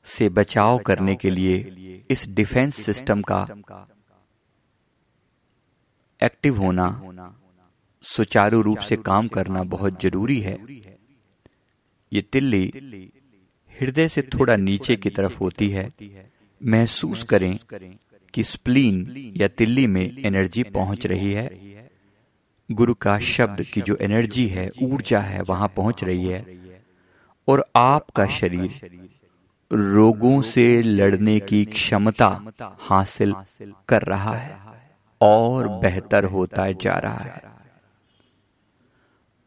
से 0.07 0.29
बचाव 0.29 0.79
करने 0.79 1.15
के 1.17 1.31
लिए 1.31 2.05
इस 2.11 2.27
डिफेंस 2.29 2.75
सिस्टम 2.77 3.23
का 3.23 3.43
एक्टिव 6.21 6.57
होना, 6.57 6.89
सुचारू 8.05 8.61
रूप 8.63 8.79
से 8.79 8.97
काम 8.97 9.29
करना 9.29 9.63
बहुत 9.65 10.03
ज़रूरी 10.03 10.41
है। 10.41 10.59
ये 12.13 12.23
तिल्ली 12.23 12.73
हृदय 13.81 14.09
से 14.09 14.23
थोड़ा 14.23 14.57
नीचे 14.57 14.97
की 14.97 15.11
तरफ़ 15.11 15.39
होती 15.39 15.69
है। 15.69 15.93
महसूस 16.65 17.23
करें 17.25 17.59
कि 18.35 18.43
स्प्लीन 18.43 19.33
या 19.37 19.49
तिल्ली 19.49 19.87
में 19.87 20.23
एनर्जी 20.23 20.63
पहुँच 20.63 21.07
रही 21.07 21.33
है। 21.33 21.51
गुरु 22.71 22.95
का 22.95 23.19
शब्द 23.19 23.63
की 23.63 23.81
जो 23.81 23.97
एनर्जी 24.01 24.47
है 24.47 24.71
ऊर्जा 24.83 25.21
है 25.21 25.43
वहाँ 25.43 25.69
पहुँच 25.77 26.05
रही 26.05 26.27
है। 26.27 26.59
और 27.49 27.65
आपका 27.77 28.27
शरीर 28.27 28.71
रोगों 29.73 30.43
से 30.43 30.83
लड़ने 30.83 31.41
की 31.41 31.65
क्षमता 31.65 32.53
हासिल 32.81 33.35
कर 33.89 34.03
रहा 34.03 34.37
है। 34.37 34.59
और 35.21 35.69
बेहतर 35.69 36.25
होता 36.25 36.73
जा 36.73 36.95
रहा 36.95 37.17
है। 37.17 37.50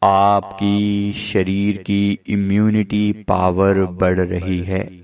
आपकी 0.03 1.13
शरीर 1.13 1.77
की 1.77 2.19
इम्यूनिटी 2.27 3.13
पावर 3.13 3.85
बढ़ 3.85 4.19
रही 4.19 4.59
है। 4.59 5.03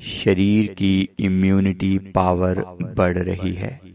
शरीर 0.00 0.74
की 0.74 1.08
इम्यूनिटी 1.18 1.98
पावर 1.98 2.64
बढ़ 2.82 3.18
रही 3.18 3.52
है। 3.52 3.91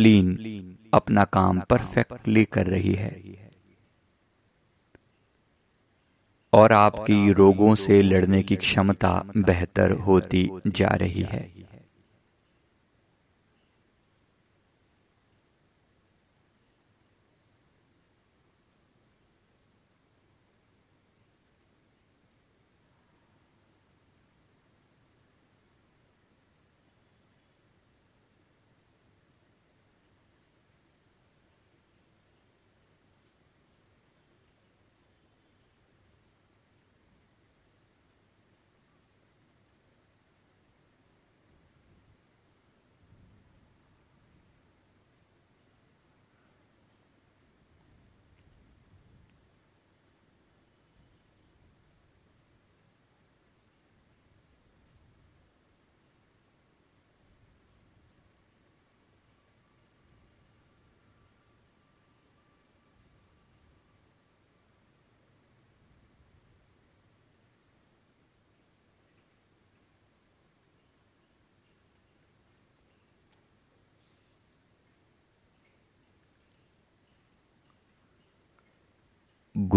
स्प्लीन 0.00 0.76
अपना 0.94 1.24
काम 1.24 1.60
परफेक्टली 1.60 2.44
कर 2.44 2.66
रही 2.66 2.94
है। 2.94 3.22
और 6.52 6.72
आपकी 6.72 7.32
रोगों 7.32 7.74
से 7.74 8.02
लड़ने 8.02 8.42
की 8.42 8.56
क्षमता 8.56 9.24
बेहतर 9.36 9.90
होती 9.90 10.50
जा 10.66 10.88
रही 10.88 11.22
है। 11.22 11.69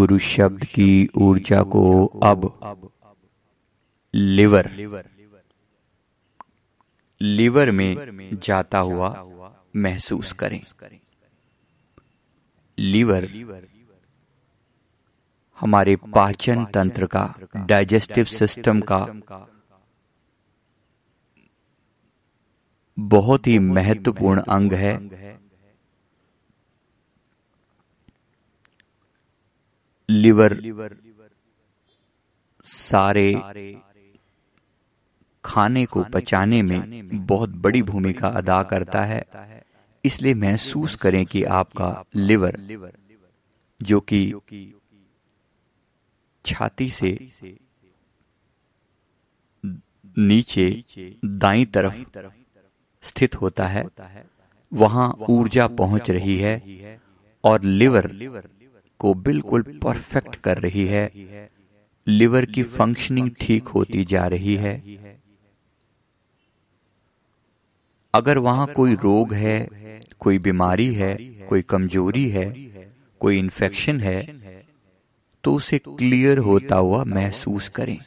गुरु 0.04 0.18
शब्द 0.18 0.64
की 0.64 1.08
ऊर्जा 1.16 1.62
को 1.62 2.06
अब। 2.06 2.58
लिवर। 4.14 4.70
लिवर 7.20 7.70
में 7.70 8.20
जाता 8.42 8.78
हुआ 8.78 9.26
महसूस 9.76 10.32
करें। 10.32 10.64
लीवर 12.78 13.28
हमारे 15.60 15.96
पाचन 15.96 16.64
तंत्र 16.64 17.06
का, 17.06 17.34
डाइजेस्टिव 17.56 18.24
सिस्टम 18.24 18.80
का 18.80 19.06
बहुत 22.98 23.46
ही 23.46 23.58
महत्वपूर्ण 23.58 24.42
अंग 24.42 24.72
है। 24.72 25.10
लिवर 30.08 30.54
सारे 32.64 33.32
खाने 35.44 35.84
को 35.86 36.02
पचाने 36.04 36.62
में 36.62 37.08
बहुत 37.26 37.48
बड़ी 37.48 37.82
भूमिका 37.82 38.28
अदा 38.28 38.62
करता 38.62 39.02
है। 39.02 39.24
इसलिए 40.04 40.34
महसूस 40.34 40.96
करें 40.96 41.24
कि 41.26 41.42
आपका 41.42 42.04
लिवर 42.14 42.58
जो 43.80 44.00
कि 44.00 44.20
छाती 46.44 46.90
से 46.90 47.10
नीचे 50.18 50.84
दाई 51.24 51.64
तरफ़ 51.64 52.18
स्थित 53.04 53.34
होता 53.34 53.66
है। 53.66 53.86
वहाँ 54.72 55.14
ऊर्जा 55.28 55.66
पहुँच 55.68 56.10
रही 56.10 56.36
है 56.38 57.00
और 57.44 57.62
लिवर 57.62 58.10
को 59.00 59.14
बिल्कुल 59.14 59.62
परफेक्ट 59.82 60.36
कर 60.36 60.58
रही 60.58 60.86
है। 60.86 61.10
लिवर 62.06 62.44
की 62.44 62.62
फंक्शनिंग 62.62 63.30
ठीक 63.40 63.68
होती 63.68 64.04
जा 64.04 64.26
रही 64.26 64.54
है। 64.56 64.74
अगर 68.14 68.38
वहाँ 68.38 68.66
कोई 68.66 68.94
रोग 68.94 69.32
है, 69.34 69.58
कोई 70.20 70.38
बीमारी 70.38 70.92
है, 70.94 71.14
कोई 71.48 71.62
कमज़ोरी 71.62 72.28
है, 72.28 72.46
कोई 73.20 73.38
इन्फेक्शन 73.38 74.00
है 74.00 74.20
तो 75.44 75.54
उसे 75.54 75.78
क्लियर 75.78 76.38
होता 76.38 76.76
हुआ 76.76 77.02
महसूस 77.04 77.68
करें। 77.68 77.98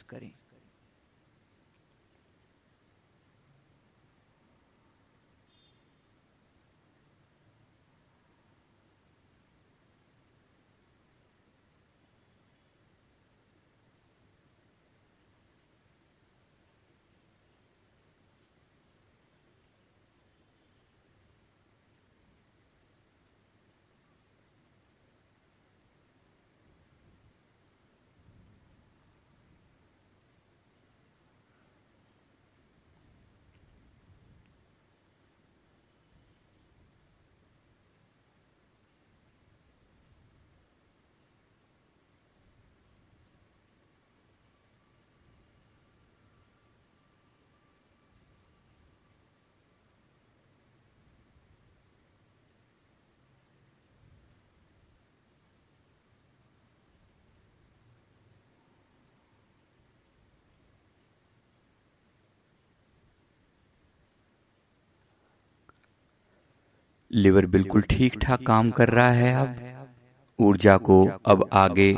लिवर 67.10 67.46
बिल्कुल 67.46 67.82
ठीक 67.82 68.18
ठाक 68.22 68.42
काम 68.46 68.70
कर 68.70 68.88
रहा 68.88 69.10
है 69.10 69.34
अब। 69.34 69.56
ऊर्जा 70.38 70.76
को 70.78 71.04
अब 71.26 71.48
आगे। 71.52 71.92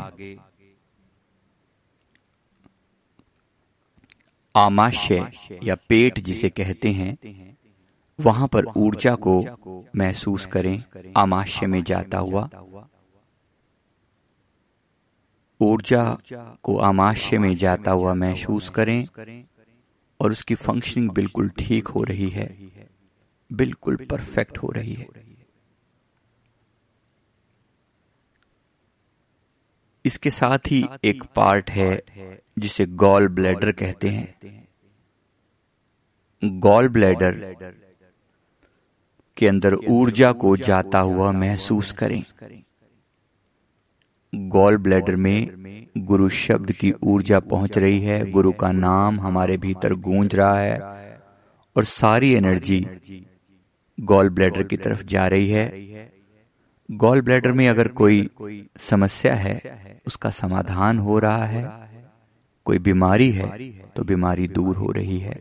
आमाशय 4.54 5.30
या 5.62 5.74
पेट 5.88 6.18
जिसे 6.18 6.48
कहते 6.50 6.90
हैं 6.90 7.16
वहाँ 8.18 8.48
पर 8.48 8.66
ऊर्जा 8.76 9.14
को 9.14 9.34
महसूस 9.96 10.46
करें 10.46 10.82
आमाशय 11.16 11.66
में 11.66 11.82
जाता 11.84 12.18
हुआ। 12.18 12.48
ऊर्जा 15.60 16.04
को 16.62 16.76
आमाशय 16.78 17.38
में 17.38 17.54
जाता 17.56 17.90
हुआ 17.90 18.14
महसूस 18.14 18.68
करें 18.70 19.06
और 20.20 20.30
उसकी 20.30 20.54
फंक्शनिंग 20.54 21.10
बिल्कुल 21.10 21.48
ठीक 21.58 21.88
हो। 21.88 22.02
रही 22.02 22.28
है। 22.28 22.46
बिल्कुल 23.50 23.96
परफेक्ट 24.10 24.58
हो 24.58 24.70
रही 24.70 24.94
है। 24.94 25.08
इसके 30.04 30.30
साथ 30.30 30.58
ही 30.66 30.84
एक 31.04 31.22
पार्ट 31.36 31.70
है, 31.70 32.02
जिसे 32.58 32.86
गॉल 32.86 33.28
ब्लैडर 33.28 33.72
कहते 33.72 34.08
हैं। 34.08 34.68
गॉल 36.42 36.88
ब्लैडर 36.88 37.32
के 39.36 39.48
अंदर 39.48 39.74
ऊर्जा 39.74 40.32
को 40.32 40.56
जाता 40.56 40.98
हुआ 40.98 41.30
महसूस 41.32 41.92
करें। 41.92 42.22
गॉल 44.32 44.76
ब्लैडर 44.76 45.16
में 45.16 45.86
गुरु 45.98 46.28
शब्द 46.28 46.72
की 46.72 46.92
ऊर्जा 47.02 47.40
पहुँच 47.40 47.78
रही 47.78 48.00
है, 48.00 48.30
गुरु 48.30 48.52
का 48.52 48.70
नाम 48.72 49.20
हमारे 49.20 49.56
भीतर 49.56 49.94
गूंज 49.94 50.34
रहा 50.34 50.58
है 50.58 50.78
और 51.76 51.84
सारी 51.84 52.32
एनर्जी 52.34 52.80
गॉल 54.00 54.28
ब्लैडर 54.28 54.62
की 54.62 54.76
तरफ़ 54.76 55.02
जा 55.04 55.26
रही 55.26 55.50
है। 55.50 56.10
गॉल 56.90 57.20
ब्लैडर 57.20 57.52
में 57.52 57.68
अगर 57.68 57.88
कोई 57.88 58.30
समस्या 58.76 59.34
है, 59.34 60.00
उसका 60.06 60.30
समाधान 60.30 60.98
हो 60.98 61.18
रहा 61.18 61.44
है। 61.44 61.68
कोई 62.64 62.78
बीमारी 62.78 63.30
है 63.30 63.68
तो 63.96 64.04
बीमारी 64.04 64.48
दूर 64.48 64.76
हो 64.76 64.90
रही 64.90 65.18
है। 65.18 65.38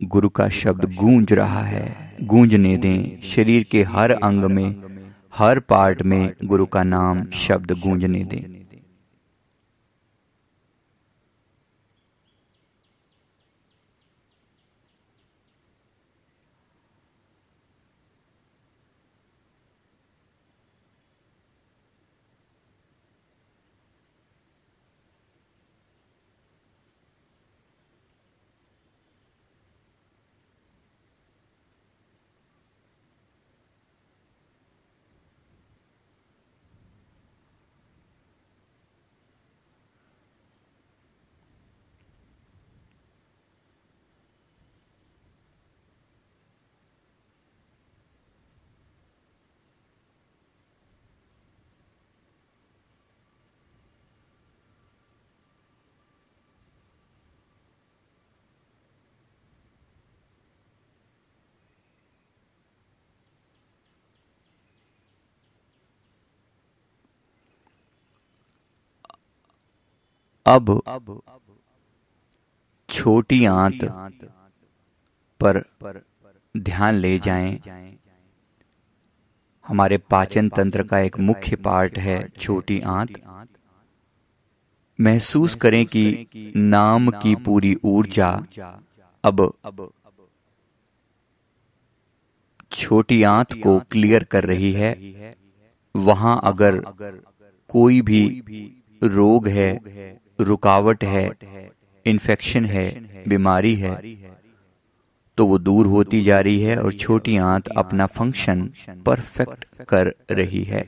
गुरु 0.00 0.28
का 0.28 0.48
शब्द 0.48 0.84
गूंज 0.94 1.32
रहा 1.32 1.62
है। 1.62 2.16
गूंजने 2.22 2.76
दें, 2.76 3.20
शरीर 3.22 3.64
के 3.64 3.82
हर 3.82 4.10
अंग 4.10 4.44
में, 4.44 4.70
हर 5.34 5.60
पार्ट 5.60 6.02
में 6.02 6.34
गुरु 6.44 6.66
का 6.66 6.82
नाम 6.82 7.30
शब्द 7.30 7.72
गूंजने 7.72 8.24
दें। 8.24 8.61
अब 70.52 70.70
छोटी 72.88 73.44
आंत 73.44 73.84
पर 75.40 75.62
ध्यान 76.54 76.94
ले 76.94 77.18
जाएँ। 77.18 77.58
हमारे 79.64 79.98
पाचन 80.10 80.48
तंत्र 80.48 80.82
का 80.82 80.98
एक 80.98 81.18
मुख्य 81.20 81.56
पार्ट 81.58 81.98
है 81.98 82.16
छोटी 82.40 82.80
आंत। 82.90 83.20
महसूस 84.98 85.54
करें 85.54 85.84
कि 85.86 86.04
नाम 86.56 87.10
की 87.22 87.34
पूरी 87.44 87.74
ऊर्जा 87.84 88.30
अब 89.24 89.52
छोटी 92.72 93.22
आंत 93.22 93.52
को 93.62 93.78
क्लियर 93.90 94.24
कर 94.24 94.44
रही 94.44 94.72
है। 94.72 94.92
वहाँ 95.94 96.40
अगर 96.44 96.80
कोई 97.70 98.00
भी 98.02 98.22
रोग 99.02 99.48
है 99.48 99.70
रुकावट 100.38 101.04
है 101.04 101.28
इन्फेक्शन 102.06 102.64
है, 102.64 102.86
बीमारी 103.28 103.74
है 103.74 103.94
तो 105.38 105.46
वो 105.46 105.58
दूर 105.58 105.86
होती 105.86 106.22
जा 106.22 106.40
रही 106.40 106.62
है 106.62 106.76
और 106.76 106.92
छोटी 106.94 107.36
आंत 107.44 107.68
अपना 107.76 108.06
फ़ंक्शन 108.08 108.68
परफेक्ट 109.06 109.64
कर 109.88 110.12
रही 110.30 110.62
है। 110.64 110.82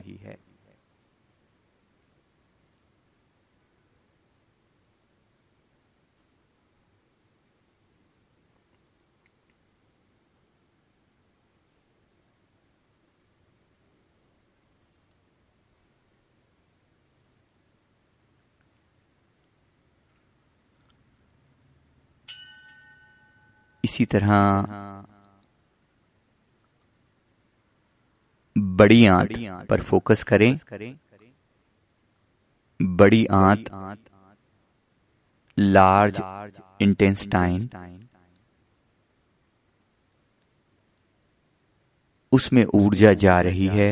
इसी 23.95 24.05
तरह 24.05 24.31
बड़ी 28.55 29.05
आंत 29.07 29.29
पर 29.69 29.81
फोकस 29.81 30.23
करें। 30.23 30.57
बड़ी 32.79 33.25
आंत 33.25 33.69
लार्ज 35.57 36.21
इंटेंस्टाइन 36.81 37.69
उसमें 42.31 42.63
ऊर्जा 42.65 43.13
जा 43.15 43.39
रही 43.41 43.67
है। 43.67 43.89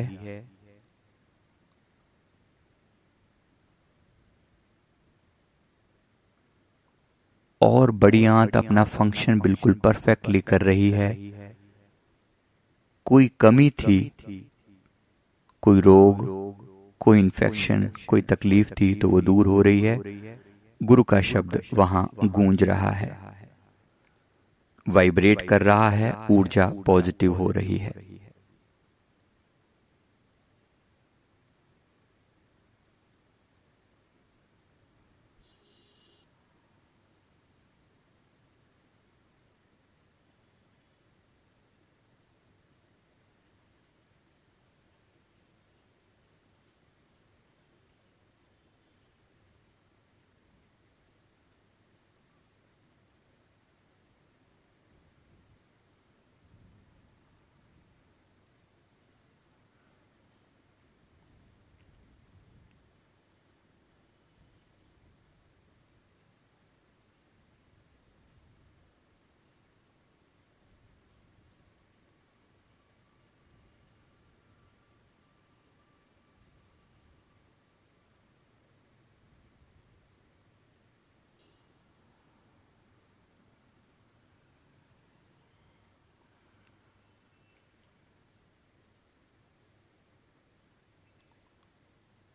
और 7.64 7.92
बड़ी 7.98 8.24
आंत 8.26 8.56
अपना 8.58 8.84
फ़ंक्शन 8.84 9.40
बिल्कुल 9.40 9.74
परफेक्टली 9.74 10.42
कर 10.42 10.62
रही 10.62 10.90
है। 10.92 11.12
कोई 13.08 13.32
कमी 13.40 13.70
थी 13.70 14.00
कोई 15.64 15.82
रोग 15.82 16.26
कोई 17.02 17.20
इन्फेक्शन 17.20 17.90
कोई 18.08 18.22
तकलीफ़ 18.22 18.72
थी 18.74 18.94
तो 18.96 19.10
वो 19.10 19.22
दूर 19.22 19.48
हो 19.48 19.62
रही 19.62 19.82
है। 19.82 20.00
गुरु 20.82 21.04
का 21.04 21.22
शब्द 21.22 21.62
वहाँ 21.74 22.10
गूंज 22.26 22.64
रहा 22.64 22.92
है। 22.92 23.12
वाइब्रेट 24.88 25.42
कर 25.42 25.62
रहा 25.62 25.90
है 25.90 26.14
ऊर्जा 26.32 26.68
पॉजिटिव 26.86 27.34
हो 27.34 27.50
रही 27.52 27.78
है। 27.78 27.94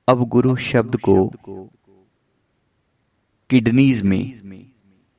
अब 0.08 0.24
गुरु 0.28 0.56
शब्द 0.56 0.96
को 0.96 1.14
किडनीज 3.50 4.02
में 4.02 4.60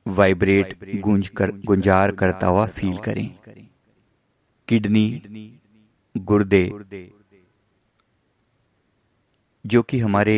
वाइब्रेट 0.06 1.00
गुंज 1.00 1.28
कर 1.28 1.50
गुंजार 1.64 2.10
करता 2.12 2.46
हुआ 2.46 2.66
फील 2.66 2.96
करें। 2.98 3.28
किडनी 4.68 5.06
गुर्दे 6.16 6.64
जो 9.64 9.82
कि 9.82 9.98
हमारे 9.98 10.36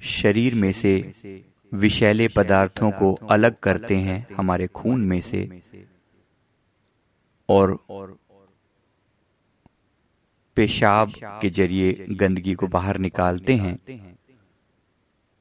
शरीर 0.00 0.54
में 0.54 0.72
से 0.72 0.94
विषैले 1.72 2.28
पदार्थों 2.28 2.90
को 2.90 3.12
अलग 3.30 3.58
करते 3.58 3.96
हैं 3.96 4.26
हमारे 4.36 4.66
खून 4.66 5.00
में 5.00 5.20
से 5.20 5.62
और 7.48 7.78
पेशाब 10.56 11.12
के 11.42 11.50
ज़रिए 11.50 12.06
गंदगी 12.10 12.54
को 12.54 12.66
बाहर 12.66 12.98
निकालते 12.98 13.54
हैं। 13.54 13.78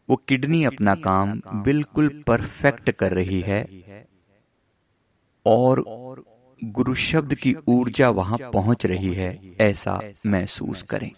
वो 0.09 0.16
किडनी 0.16 0.64
अपना 0.64 0.95
काम 0.95 1.41
बिल्कुल 1.53 2.24
परफेक्ट 2.28 2.91
कर 2.91 3.14
रही 3.14 3.41
है। 3.41 3.66
और 5.45 5.84
गुरु 6.64 6.95
शब्द 6.95 7.36
की 7.36 7.55
ऊर्जा 7.68 8.09
वहाँ 8.09 8.38
पहुँच 8.53 8.86
रही 8.86 9.14
है 9.14 9.55
ऐसा 9.62 10.01
महसूस 10.26 10.84
करें। 10.84 11.12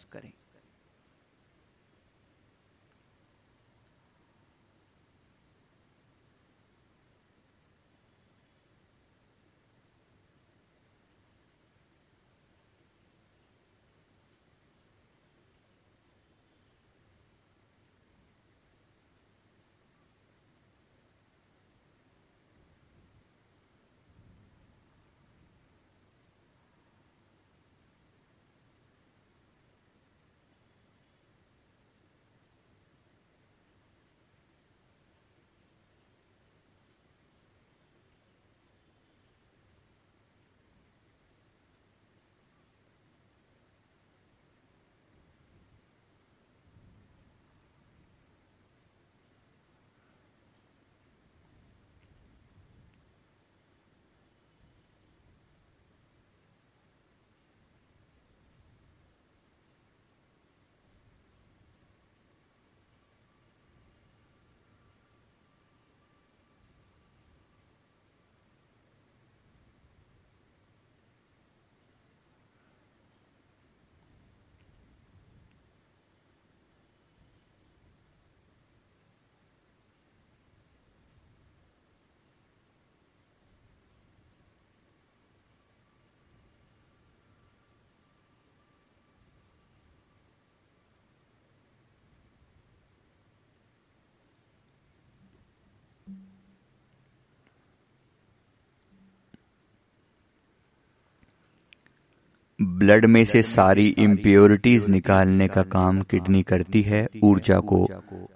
ब्लड 102.64 103.06
में 103.06 103.24
से 103.26 103.42
सारी 103.44 103.88
इम्प्योरिटीज 104.00 104.88
निकालने 104.90 105.48
का 105.48 105.64
काम 105.64 106.02
किडनी 106.02 106.42
करती 106.44 106.82
है, 106.82 107.08
ऊर्जा 107.24 107.60
को 107.60 107.88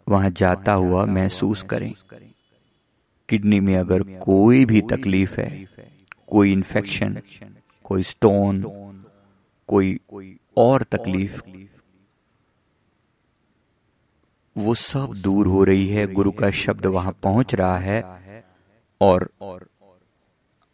वहाँ 0.09 0.29
जाता 0.29 0.73
हुआ 0.73 1.05
महसूस 1.05 1.63
करें। 1.63 1.93
किडनी 3.29 3.59
में 3.59 3.75
अगर 3.75 4.03
कोई 4.21 4.65
भी 4.65 4.81
तकलीफ़ 4.81 5.39
है, 5.41 5.67
कोई 6.27 6.51
इन्फेक्शन 6.51 7.21
कोई 7.85 8.03
स्टोन 8.03 8.61
कोई 9.69 9.99
और 10.57 10.83
तकलीफ़, 10.83 11.41
वो 14.55 14.73
सब 14.75 15.13
दूर 15.15 15.47
हो 15.47 15.63
रही 15.63 15.87
है, 15.87 16.05
गुरु 16.13 16.31
का 16.31 16.49
शब्द 16.51 16.85
वहाँ 16.85 17.17
पहुँच 17.23 17.55
रहा 17.55 17.77
है 17.77 18.01
और 19.01 19.29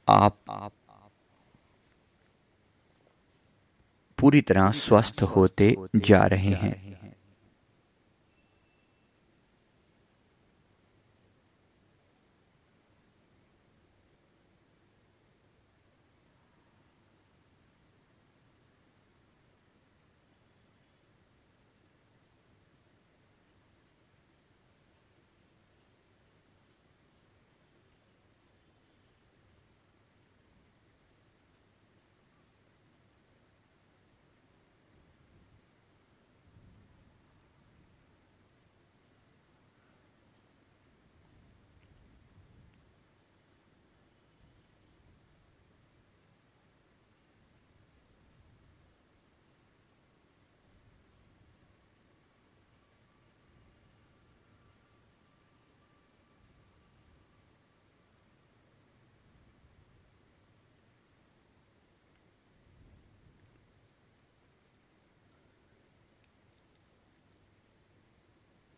आप 0.07 0.71
पूरी 4.23 4.41
तरह 4.41 4.69
स्वस्थ 4.71 5.21
होते 5.21 5.75
जा 5.95 6.25
रहे 6.25 6.51
हैं। 6.59 6.82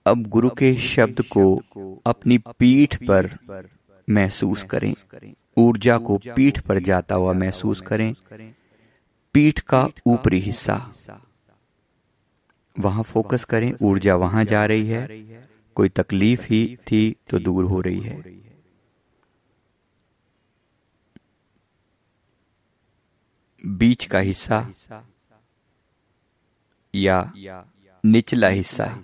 अब 0.06 0.24
गुरु 0.28 0.50
के 0.50 0.76
शब्द 0.76 1.22
को 1.22 1.62
अपनी 2.06 2.38
पीठ 2.38 2.98
पर 3.08 3.38
महसूस 4.10 4.64
करें। 4.64 4.96
ऊर्जा 5.58 5.98
को 5.98 6.18
पीठ 6.18 6.60
पर 6.60 6.80
जाता 6.80 7.16
हुआ 7.16 7.34
महसूस 7.34 7.82
करें। 7.82 8.14
पीठ 9.34 9.60
का 9.60 9.88
ऊपरी 10.08 10.40
हिस्सा। 10.40 10.94
वहाँ 12.80 13.04
फोकस 13.04 13.44
करें। 13.44 13.74
ऊर्जा 13.82 14.16
वहाँ 14.16 14.44
जा 14.46 14.66
रही 14.66 14.88
है। 14.88 15.08
कोई 15.76 15.90
तकलीफ़ 15.90 16.42
ही 16.44 16.78
थी 16.92 17.16
तो 17.30 17.40
दूर 17.40 17.66
हो 17.66 17.82
रही 17.82 18.00
है। 18.00 18.22
बीच 23.66 24.06
का 24.06 24.20
हिस्सा 24.20 24.72
या 26.96 27.32
निचला 28.06 28.48
हिस्सा। 28.48 29.04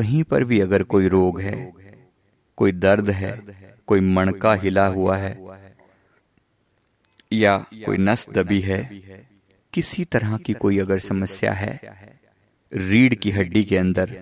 कहीं 0.00 0.22
पर 0.24 0.44
भी 0.44 0.60
अगर 0.60 0.82
कोई 0.82 1.08
रोग 1.08 1.40
है, 1.40 1.56
कोई 2.58 2.72
दर्द 2.72 3.10
है, 3.10 3.32
कोई 3.88 4.00
मणका 4.00 4.54
हिला 4.54 4.86
हुआ 4.88 5.16
है, 5.16 5.32
या 7.32 7.56
कोई 7.86 7.98
नस 7.98 8.26
दबी 8.34 8.60
है, 8.60 8.80
किसी 9.72 10.04
तरह 10.04 10.36
की 10.36 10.52
कोई 10.52 10.78
अगर 10.78 10.98
समस्या 10.98 11.52
है, 11.52 11.78
रीढ़ 12.72 13.14
की 13.14 13.30
हड्डी 13.30 13.64
के 13.64 13.76
अंदर 13.76 14.16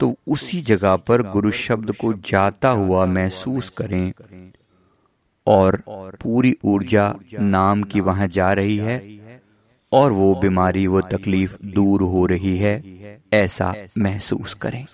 तो 0.00 0.14
उसी 0.26 0.60
जगह 0.62 0.96
पर 0.96 1.22
गुरु 1.22 1.50
शब्द 1.50 1.92
को 1.96 2.12
जाता 2.24 2.68
हुआ 2.70 3.04
महसूस 3.06 3.68
करें 3.70 4.12
और 5.46 5.82
पूरी 6.22 6.56
ऊर्जा 6.64 7.14
नाम 7.34 7.82
की 7.82 8.00
वहाँ 8.00 8.28
जा 8.28 8.52
रही 8.52 8.76
है 8.76 8.98
और 9.92 10.12
वो 10.12 10.34
बीमारी, 10.34 10.86
वो 10.86 11.00
तकलीफ़ 11.00 11.56
दूर 11.64 12.02
हो 12.02 12.24
रही 12.26 12.56
है। 12.58 12.74
ऐसा 13.34 13.74
महसूस 13.98 14.54
करें। 14.54 14.86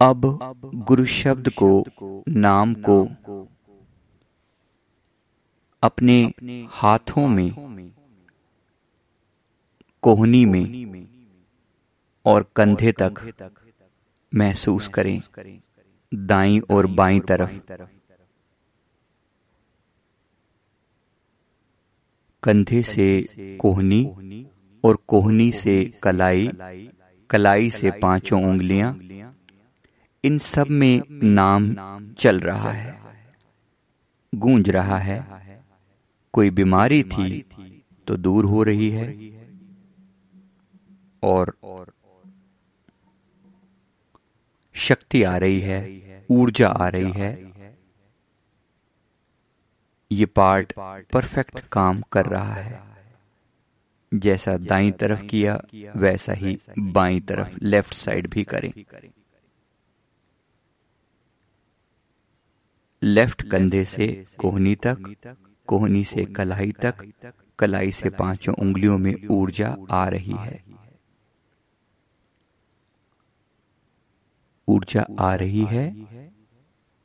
अब 0.00 0.22
गुरु 0.74 1.04
शब्द 1.06 1.48
को, 1.48 1.68
नाम 2.28 2.74
को, 2.88 2.96
अपने 5.82 6.34
हाथों 6.70 7.26
में, 7.28 7.50
कोहनी 10.02 10.44
में 10.44 11.06
और 12.24 12.46
कंधे 12.56 12.92
तक 12.92 13.50
महसूस 14.32 14.88
करें, 14.88 15.20
दाई 16.12 16.58
और 16.70 16.86
बाई 16.86 17.20
तरफ़। 17.20 17.58
कंधे 22.42 22.82
से 22.82 23.08
कोहनी 23.60 24.04
और 24.84 24.98
कोहनी 25.08 25.50
से 25.52 25.84
कलाई 26.02 26.48
कलाई 27.30 27.70
से 27.70 27.90
पाँचों 27.90 28.42
उंगलियाँ 28.44 28.92
इन 30.24 30.38
सब 30.38 30.66
में 30.66 31.02
नाम 31.10 31.74
चल 32.12 32.40
रहा 32.40 32.70
है। 32.70 33.00
गूंज 34.34 34.70
रहा 34.70 34.98
है। 34.98 35.26
कोई 36.32 36.50
बीमारी 36.50 37.02
थी 37.02 37.50
तो 38.06 38.16
दूर 38.16 38.44
हो 38.44 38.62
रही 38.62 38.90
है। 38.90 39.34
और 41.22 41.56
शक्ति 44.74 45.22
आ 45.22 45.36
रही 45.36 45.60
है, 45.60 46.04
ऊर्जा 46.30 46.68
आ 46.68 46.88
रही 46.88 47.10
है। 47.10 47.54
ये 50.12 50.26
पार्ट 50.26 50.72
परफेक्ट 51.12 51.58
काम 51.58 52.02
कर 52.12 52.26
रहा 52.26 52.54
है। 52.54 52.82
जैसा 54.14 54.56
दाई 54.56 54.90
तरफ़ 54.90 55.22
किया, 55.22 55.62
वैसा 55.96 56.32
ही 56.32 56.58
बाई 56.78 57.20
तरफ़ 57.20 57.58
लेफ़्ट 57.62 57.94
साइड 57.94 58.30
भी 58.30 58.44
करें। 58.44 58.72
लेफ़्ट 63.04 63.42
कंधे 63.50 63.84
से 63.84 64.06
कोहनी 64.38 64.74
तक 64.86 65.36
कोहनी 65.68 66.04
से 66.04 66.24
कलाई 66.24 66.72
तक 66.72 67.02
कलाई 67.58 67.90
से 67.92 68.10
पाँचों 68.10 68.54
उंगलियों 68.54 68.98
में 68.98 69.14
ऊर्जा 69.30 69.76
आ 69.90 70.06
रही 70.08 70.36
है। 70.38 70.62
ऊर्जा 74.68 75.06
आ 75.18 75.34
रही 75.34 75.64
है। 75.64 75.84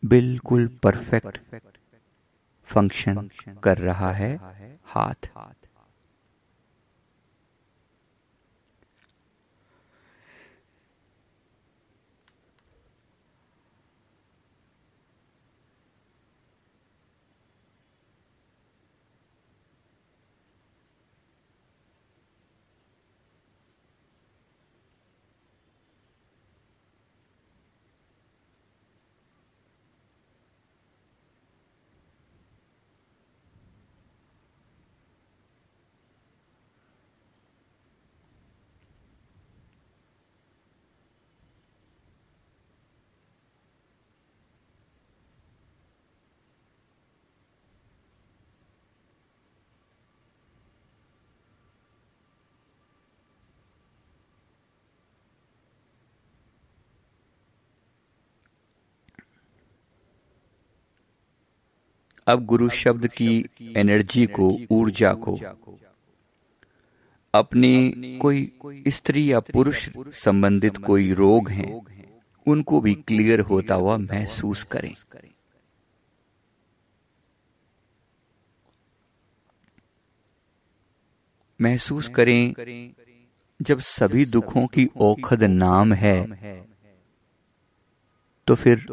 बिल्कुल 0.03 0.67
परफेक्ट 0.83 1.39
फ़ंक्शन 2.69 3.29
कर 3.63 3.77
रहा 3.77 4.11
है 4.11 4.33
हाथ। 4.85 5.29
अब 62.29 62.45
गुरु 62.45 62.69
शब्द 62.69 63.07
की 63.07 63.45
एनर्जी 63.77 64.25
को 64.27 64.49
ऊर्जा 64.71 65.13
को। 65.13 65.37
अपने 67.33 67.71
कोई 68.21 68.39
स्त्री 68.87 69.31
या 69.31 69.39
पुरुष 69.39 69.89
संबंधित 70.15 70.77
कोई 70.77 71.11
रोग 71.13 71.49
हैं 71.49 71.71
उनको 72.47 72.81
भी 72.81 72.93
क्लियर 73.07 73.39
होता 73.41 73.75
हुआ 73.75 73.97
महसूस 73.97 74.63
करें। 74.63 74.93
महसूस 81.59 82.07
करें। 82.09 82.53
जब 83.61 83.79
सभी 83.79 84.25
दुखों 84.25 84.67
की 84.67 84.85
औखद 84.97 85.43
नाम 85.43 85.93
है 85.93 86.17
तो 88.47 88.55
फिर 88.55 88.85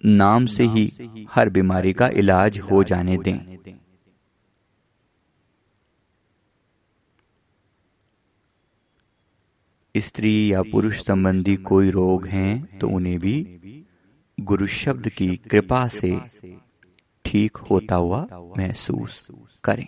नाम 0.00 0.46
से 0.46 0.64
ही 0.66 0.90
हर 1.30 1.48
बीमारी 1.48 1.92
का 1.92 2.08
इलाज 2.14 2.58
हो 2.60 2.82
जाने 2.84 3.16
दें। 3.18 3.58
स्त्री 9.94 10.52
या 10.52 10.62
पुरुष 10.62 11.02
संबंधी 11.04 11.56
कोई 11.56 11.90
रोग 11.90 12.26
हैं 12.26 12.78
तो 12.78 12.88
उन्हें 12.88 13.18
भी 13.18 13.36
गुरु 14.38 14.66
शब्द 14.66 15.08
की 15.08 15.36
कृपा 15.50 15.86
से 15.88 16.18
ठीक 17.24 17.56
होता 17.70 17.94
हुआ 17.94 18.26
महसूस 18.58 19.26
करें। 19.64 19.86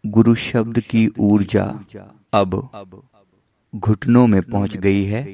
गुरु 0.07 0.35
शब्द 0.35 0.81
की 0.81 1.09
ऊर्जा 1.19 1.85
अब 2.33 2.71
घुटनों 3.75 4.27
में 4.27 4.43
पहुँच 4.43 4.77
गई 4.77 5.05
है। 5.05 5.25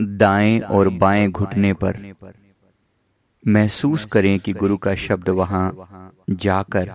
दाएँ 0.00 0.60
और 0.60 0.88
बाएँ 0.88 1.28
घुटने 1.28 1.72
पर। 1.74 2.14
महसूस 3.46 4.04
करें 4.04 4.38
कि 4.40 4.52
गुरु 4.52 4.76
का 4.76 4.94
शब्द 4.94 5.28
वहाँ 5.28 5.66
जाकर 6.30 6.92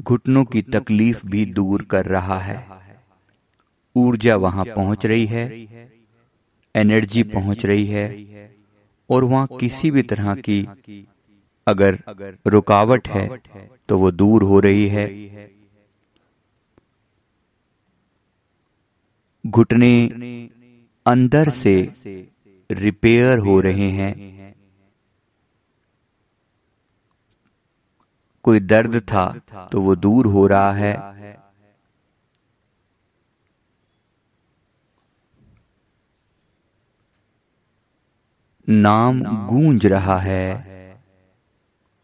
घुटनों 0.00 0.44
की 0.44 0.62
तकलीफ़ 0.62 1.26
भी 1.26 1.44
दूर 1.46 1.82
कर 1.82 2.06
रहा 2.06 2.38
है। 2.38 2.58
ऊर्जा 3.96 4.36
वहाँ 4.36 4.64
पहुँच 4.64 5.06
रही 5.06 5.26
है। 5.26 5.46
एनर्जी 6.74 7.22
पहुँच 7.22 7.66
रही 7.66 7.86
है। 7.86 8.08
और 9.10 9.24
वहाँ 9.24 9.46
किसी 9.60 9.90
भी 9.90 10.02
तरह 10.02 10.34
की 10.34 10.58
अगर 11.66 11.98
रुकावट 12.46 13.08
है 13.08 13.28
तो 13.88 13.98
वो 13.98 14.10
दूर 14.10 14.42
हो 14.42 14.60
रही 14.60 14.86
है। 14.88 15.06
घुटने 19.44 20.48
अंदर 21.06 21.48
से 21.50 21.74
रिपेयर 22.70 23.38
हो। 23.38 23.60
रहे 23.60 23.90
हैं। 23.90 24.49
कोई 28.42 28.60
दर्द 28.60 29.00
था 29.02 29.24
तो 29.72 29.80
वो 29.82 29.96
दूर 29.96 30.26
हो 30.26 30.46
रहा 30.46 30.72
है 30.72 31.10
नाम 38.68 39.46
गूंज 39.46 39.86
रहा 39.86 40.18
है। 40.18 40.46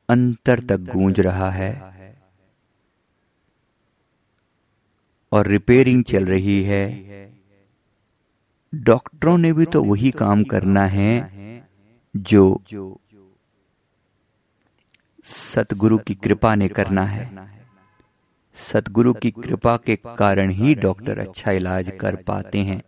अंतर 0.09 0.61
तक 0.61 0.81
गूंज 0.93 1.21
रहा 1.21 1.51
है। 1.51 1.71
और 5.33 5.47
रिपेयरिंग 5.47 6.05
चल 6.05 6.27
रही 6.27 6.63
है। 6.63 6.85
डॉक्टरों 8.75 9.39
ने 9.39 9.53
भी 9.53 9.67
तो 9.67 9.83
वही 9.85 10.11
काम 10.11 10.45
करना 10.45 10.85
है 10.87 11.13
जो 12.17 12.61
सतगुरु 15.27 15.99
की 15.99 16.15
कृपा 16.15 16.55
ने 16.55 16.69
करना 16.69 17.05
है। 17.05 17.25
सतगुरु 18.57 19.13
की 19.15 19.31
कृपा 19.31 19.77
के 19.77 19.97
कारण 19.97 20.51
ही 20.51 20.75
डॉक्टर 20.75 21.19
अच्छा 21.19 21.53
इलाज 21.53 21.91
कर 22.01 22.17
पाते 22.17 22.59
हैं। 22.59 22.83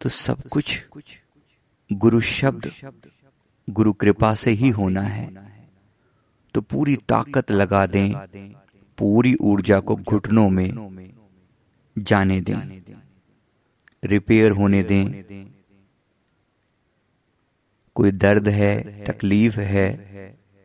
तो 0.00 0.08
सब 0.08 0.42
कुछ 0.48 0.84
गुरु 1.90 2.20
शब्द, 2.20 2.70
गुरु 3.68 3.92
कृपा 3.92 4.34
से 4.34 4.50
ही 4.50 4.68
होना 4.68 5.02
है। 5.02 5.28
तो 6.54 6.60
पूरी 6.60 6.96
ताकत 7.08 7.50
लगा 7.50 7.84
दें, 7.86 8.12
पूरी 8.98 9.34
ऊर्जा 9.42 9.80
को 9.80 9.96
घुटनों 9.96 10.48
में 10.50 11.12
जाने 11.96 12.40
दें, 12.40 12.82
रिपेयर 14.02 14.52
होने 14.52 14.82
दें 14.82 15.57
कोई 17.98 18.10
दर्द 18.14 18.48
है, 18.48 19.04
तकलीफ़ 19.04 19.58
है 19.60 19.86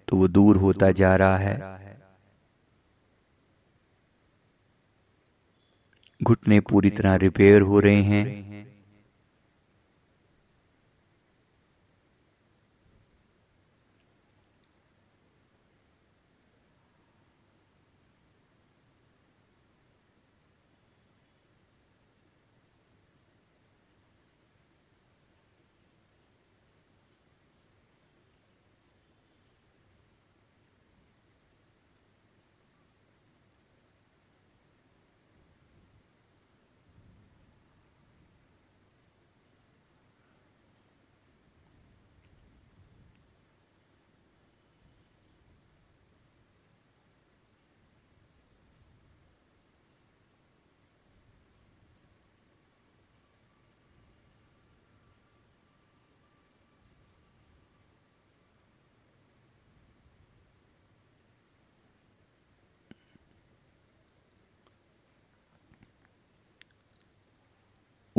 तो 0.07 0.17
वो 0.17 0.27
दूर 0.27 0.57
होता 0.57 0.91
जा 0.91 1.15
रहा 1.15 1.37
है। 1.37 1.55
घुटने 6.19 6.59
पूरी 6.59 6.89
तरह 6.89 7.15
रिपेयर 7.17 7.61
हो 7.61 7.79
रहे 7.79 8.01
हैं। 8.03 8.52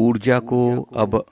ऊर्जा 0.05 0.39
को 0.41 0.61
अब 0.97 1.23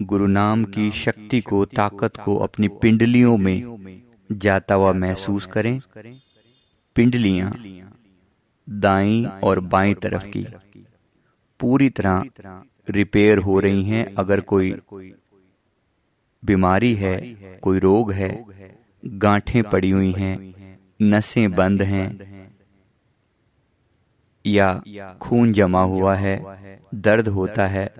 गुरु 0.00 0.26
नाम 0.26 0.64
की 0.64 0.90
शक्ति 0.90 1.40
को, 1.40 1.64
ताकत 1.64 2.16
को 2.16 2.36
अपनी 2.36 2.68
पिंडलियों 2.82 3.36
में 3.36 4.02
जाता 4.30 4.74
हुआ 4.74 4.92
महसूस 4.92 5.46
करें। 5.46 5.78
पिंडलियाँ 6.96 7.50
दाई 8.68 9.24
और 9.44 9.60
बाई 9.66 9.94
तरफ़ 9.94 10.26
की 10.26 10.46
पूरी 11.60 11.88
तरह 11.90 12.24
रिपेयर 12.90 13.38
हो 13.38 13.58
रही 13.60 13.82
हैं। 13.84 14.04
अगर 14.14 14.40
कोई 14.40 14.70
बीमारी 16.42 16.94
है, 16.94 17.16
कोई 17.62 17.78
रोग 17.78 18.12
है, 18.12 18.30
गांठें 19.04 19.62
पड़ी 19.62 19.90
हुई 19.90 20.12
हैं, 20.12 20.36
नसें 21.02 21.50
बंद 21.52 21.82
हैं 21.82 22.08
या 24.46 24.82
खून 25.20 25.52
जमा 25.52 25.82
हुआ 25.82 26.14
है 26.14 26.36
दर्द 26.94 27.28
होता 27.28 27.66
है 27.66 27.94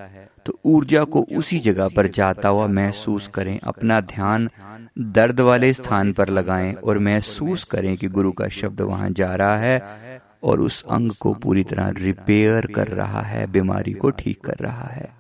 तो 0.47 0.59
ऊर्जा 0.64 1.05
को 1.05 1.26
उसी 1.36 1.59
जगह 1.59 1.88
पर 1.88 2.07
जाता 2.07 2.49
हुआ 2.49 2.66
महसूस 2.66 3.28
करें 3.28 3.61
अपना 3.64 4.01
ध्यान 4.01 4.51
दर्द 4.99 5.40
वाले 5.40 5.72
स्थान 5.72 6.12
पर 6.12 6.28
लगाएँ 6.28 6.72
और 6.74 6.99
महसूस 6.99 7.64
करें 7.64 7.97
कि 7.97 8.09
गुरु 8.09 8.32
का 8.32 8.49
शब्द 8.49 8.80
वहाँ 8.80 9.11
जा 9.11 9.34
रहा 9.34 9.57
है 9.57 9.82
और 10.44 10.61
उस 10.61 10.84
अंग 10.90 11.12
को 11.12 11.34
पूरी 11.34 11.64
तरह 11.64 11.88
रिपेयर 11.88 12.66
कर 12.66 12.88
रहा 12.88 13.20
है 13.20 13.47
बीमारी 13.47 13.92
को 13.92 14.11
ठीक 14.11 14.44
कर 14.44 14.57
रहा 14.61 14.86
है। 14.86 15.15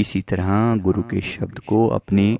इसी 0.00 0.20
तरह 0.22 0.76
गुरु 0.76 1.02
के 1.02 1.20
शब्द 1.20 1.58
को 1.58 1.86
अपने 1.88 2.38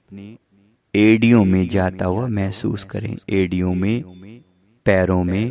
एडियो 0.94 1.42
में 1.44 1.68
जाता 1.68 2.04
हुआ 2.04 2.26
महसूस 2.28 2.84
करें। 2.84 3.16
एडियो 3.30 3.72
में, 3.72 4.02
पैरों 4.86 5.22
में, 5.24 5.50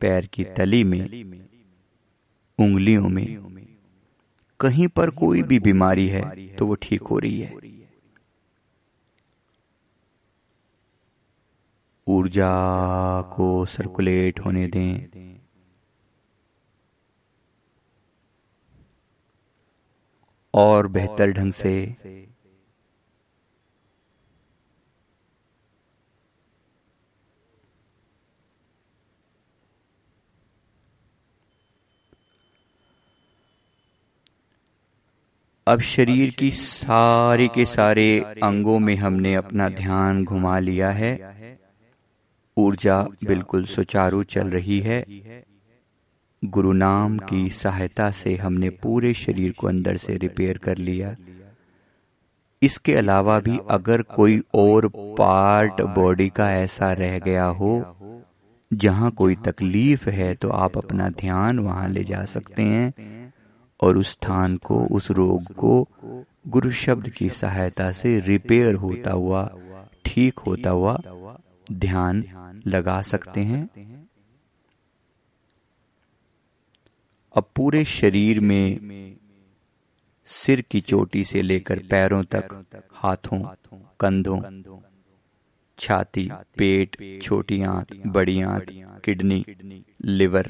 पैर 0.00 0.26
की 0.26 0.44
तली 0.56 0.82
में, 0.84 1.04
उंगलियों 2.58 3.08
में। 3.08 3.28
कहीं 4.60 4.88
पर 4.88 5.10
कोई 5.10 5.42
भी 5.42 5.58
बीमारी 5.58 6.08
है 6.08 6.46
तो 6.48 6.66
वो 6.66 6.74
ठीक 6.74 7.02
हो 7.02 7.18
रही 7.18 7.40
है। 7.40 7.52
ऊर्जा 12.06 12.50
को 13.22 13.64
सर्कुलेट 13.64 14.40
होने 14.40 14.66
दें। 14.68 15.33
और 20.54 20.86
बेहतर 20.86 21.30
ढंग 21.30 21.52
से। 21.52 21.74
अब 35.66 35.80
शरीर 35.80 36.30
की 36.30 36.50
सारे 36.50 37.48
के 37.48 37.64
सारे 37.64 38.20
अंगों 38.42 38.78
में 38.78 38.94
हमने 38.96 39.34
अपना 39.34 39.68
ध्यान 39.68 40.24
घुमा 40.24 40.58
लिया 40.58 40.90
है। 40.90 41.12
ऊर्जा 42.56 43.02
बिल्कुल 43.24 43.64
सुचारू 43.64 44.22
चल 44.22 44.50
रही 44.50 44.80
है। 44.80 45.04
गुरु 46.44 46.72
नाम 46.72 47.18
की 47.18 47.48
सहायता 47.50 48.10
से 48.10 48.34
हमने 48.36 48.70
पूरे 48.70 49.12
शरीर 49.14 49.52
को 49.52 49.66
अंदर 49.66 49.96
से 49.96 50.16
रिपेयर 50.16 50.58
कर 50.58 50.78
लिया। 50.78 51.14
इसके 52.62 52.94
अलावा 52.94 53.38
भी 53.40 53.58
अगर 53.70 54.02
कोई 54.02 54.42
और 54.54 54.88
पार्ट 55.18 55.80
बॉडी 55.96 56.28
का 56.28 56.50
ऐसा 56.52 56.92
रह 56.92 57.18
गया 57.18 57.44
हो, 57.44 57.72
जहाँ 58.70 59.10
कोई 59.10 59.34
तकलीफ़ 59.34 60.08
है 60.10 60.34
तो 60.34 60.48
आप 60.48 60.78
अपना 60.78 61.08
ध्यान 61.08 61.58
वहाँ 61.58 61.88
ले 61.88 62.04
जा 62.04 62.24
सकते 62.24 62.62
हैं 62.62 63.32
और 63.80 63.96
उस 63.96 64.10
स्थान 64.10 64.56
को, 64.56 64.84
उस 64.86 65.10
रोग 65.10 65.52
को 65.54 65.86
गुरु 66.48 66.70
शब्द 66.70 67.08
की 67.08 67.28
सहायता 67.30 67.90
से 67.92 68.18
रिपेयर 68.20 68.74
होता 68.74 69.12
हुआ, 69.12 69.50
ठीक 70.04 70.38
होता 70.38 70.70
हुआ 70.70 71.00
ध्यान 71.72 72.24
लगा 72.66 73.00
सकते 73.02 73.40
हैं। 73.40 73.68
अब 77.34 77.50
पूरे 77.56 77.84
शरीर 77.84 78.40
में 78.40 79.16
सिर 80.24 80.60
की 80.60 80.80
चोटी 80.80 81.24
से 81.24 81.42
लेकर 81.42 81.78
पैरों 81.78 82.22
तक, 82.24 82.64
हाथों, 82.92 83.40
कंधों, 84.00 84.40
छाती, 85.78 86.28
पेट, 86.58 86.96
छोटी 87.22 87.62
आंत, 87.62 87.86
बड़ी 88.06 88.40
आंत, 88.42 88.66
किडनी, 89.04 89.44
लिवर, 90.04 90.48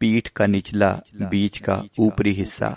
पीठ 0.00 0.28
का 0.28 0.46
निचला 0.46 1.02
बीच 1.14 1.58
का 1.58 1.82
ऊपरी 1.98 2.32
हिस्सा, 2.32 2.76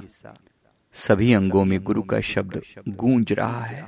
सभी 0.93 1.33
अंगों 1.33 1.65
में 1.65 1.83
गुरु 1.83 2.03
का 2.03 2.19
शब्द 2.19 2.61
गूंज 2.87 3.33
रहा 3.33 3.61
है। 3.61 3.83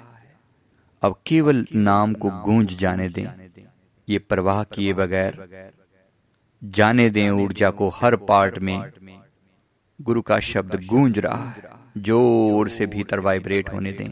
अब 1.01 1.19
केवल 1.25 1.65
नाम 1.75 2.13
को 2.13 2.29
गूंज 2.29 2.77
जाने 2.77 3.09
दें। 3.09 3.27
ये 4.09 4.19
प्रवाह 4.19 4.63
किए 4.63 4.93
बगैर 4.93 5.47
जाने 6.63 7.09
दें 7.09 7.29
ऊर्जा 7.29 7.69
को 7.69 7.89
हर 7.89 8.15
पार्ट 8.15 8.57
में। 8.59 8.81
गुरु 9.99 10.21
का 10.21 10.39
शब्द 10.39 10.75
गूंज 10.85 11.19
रहा 11.19 11.49
है। 11.49 11.63
ज़ोर 11.97 12.69
से 12.69 12.85
भीतर 12.85 13.19
वाइब्रेट 13.19 13.69
होने 13.73 13.91
दें। 13.91 14.09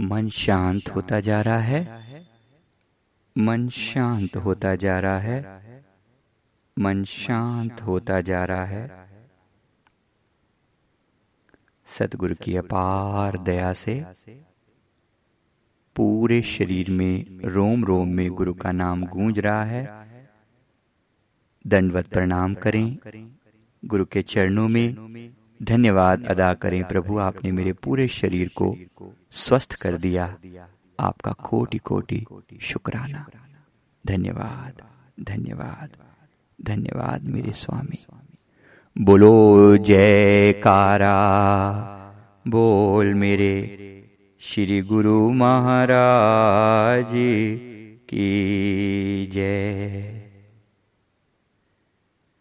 मन 0.00 0.28
शांत 0.28 0.88
होता 0.88 1.20
जा 1.20 1.40
रहा 1.40 1.58
है। 1.58 1.80
मन 3.38 3.68
शांत 3.68 4.36
होता 4.36 4.74
जा 4.74 5.00
रहा 5.00 5.18
है। 5.18 5.40
मन 6.78 7.04
शांत 7.04 7.82
होता 7.82 8.20
जा 8.20 8.44
रहा 8.44 8.64
है। 8.64 9.08
सतगुरु 11.86 12.34
की 12.42 12.56
अपार 12.56 13.38
दया 13.38 13.72
से 13.72 14.04
पूरे 15.96 16.42
शरीर 16.42 16.90
में 16.90 17.38
रोम 17.44 17.84
रोम 17.84 18.08
में 18.08 18.30
गुरु 18.30 18.54
का 18.54 18.72
नाम 18.72 19.06
गूंज 19.06 19.38
रहा 19.38 19.64
है। 19.64 19.84
दंडवत 21.66 22.06
प्रणाम 22.06 22.54
करें। 22.54 22.98
गुरु 23.84 24.04
के 24.04 24.22
चरणों 24.22 24.68
में 24.68 24.94
धन्यवाद 25.62 26.24
अदा 26.24 26.54
करें। 26.54 26.84
प्रभु 26.84 27.18
आपने 27.18 27.52
मेरे 27.52 27.72
पूरे 27.72 28.08
शरीर 28.08 28.48
को 28.48 28.76
स्वस्थ 29.34 29.74
कर 29.74 29.96
दिया 29.96 30.38
आपका 31.00 31.32
कोटि 31.32 31.78
कोटि 31.78 32.26
शुक्राना। 32.62 33.26
धन्यवाद 34.06 34.82
धन्यवाद 35.24 35.90
धन्यवाद 36.62 37.24
मेरे 37.24 37.52
स्वामी। 37.52 38.06
बोलो, 38.98 39.76
जयकारा, 39.76 41.16
बोल 42.48 43.14
मेरे 43.14 44.00
श्री 44.40 44.82
गुरु 44.82 45.30
महाराज 45.30 47.12
की 48.08 49.26
जय। 49.26 50.23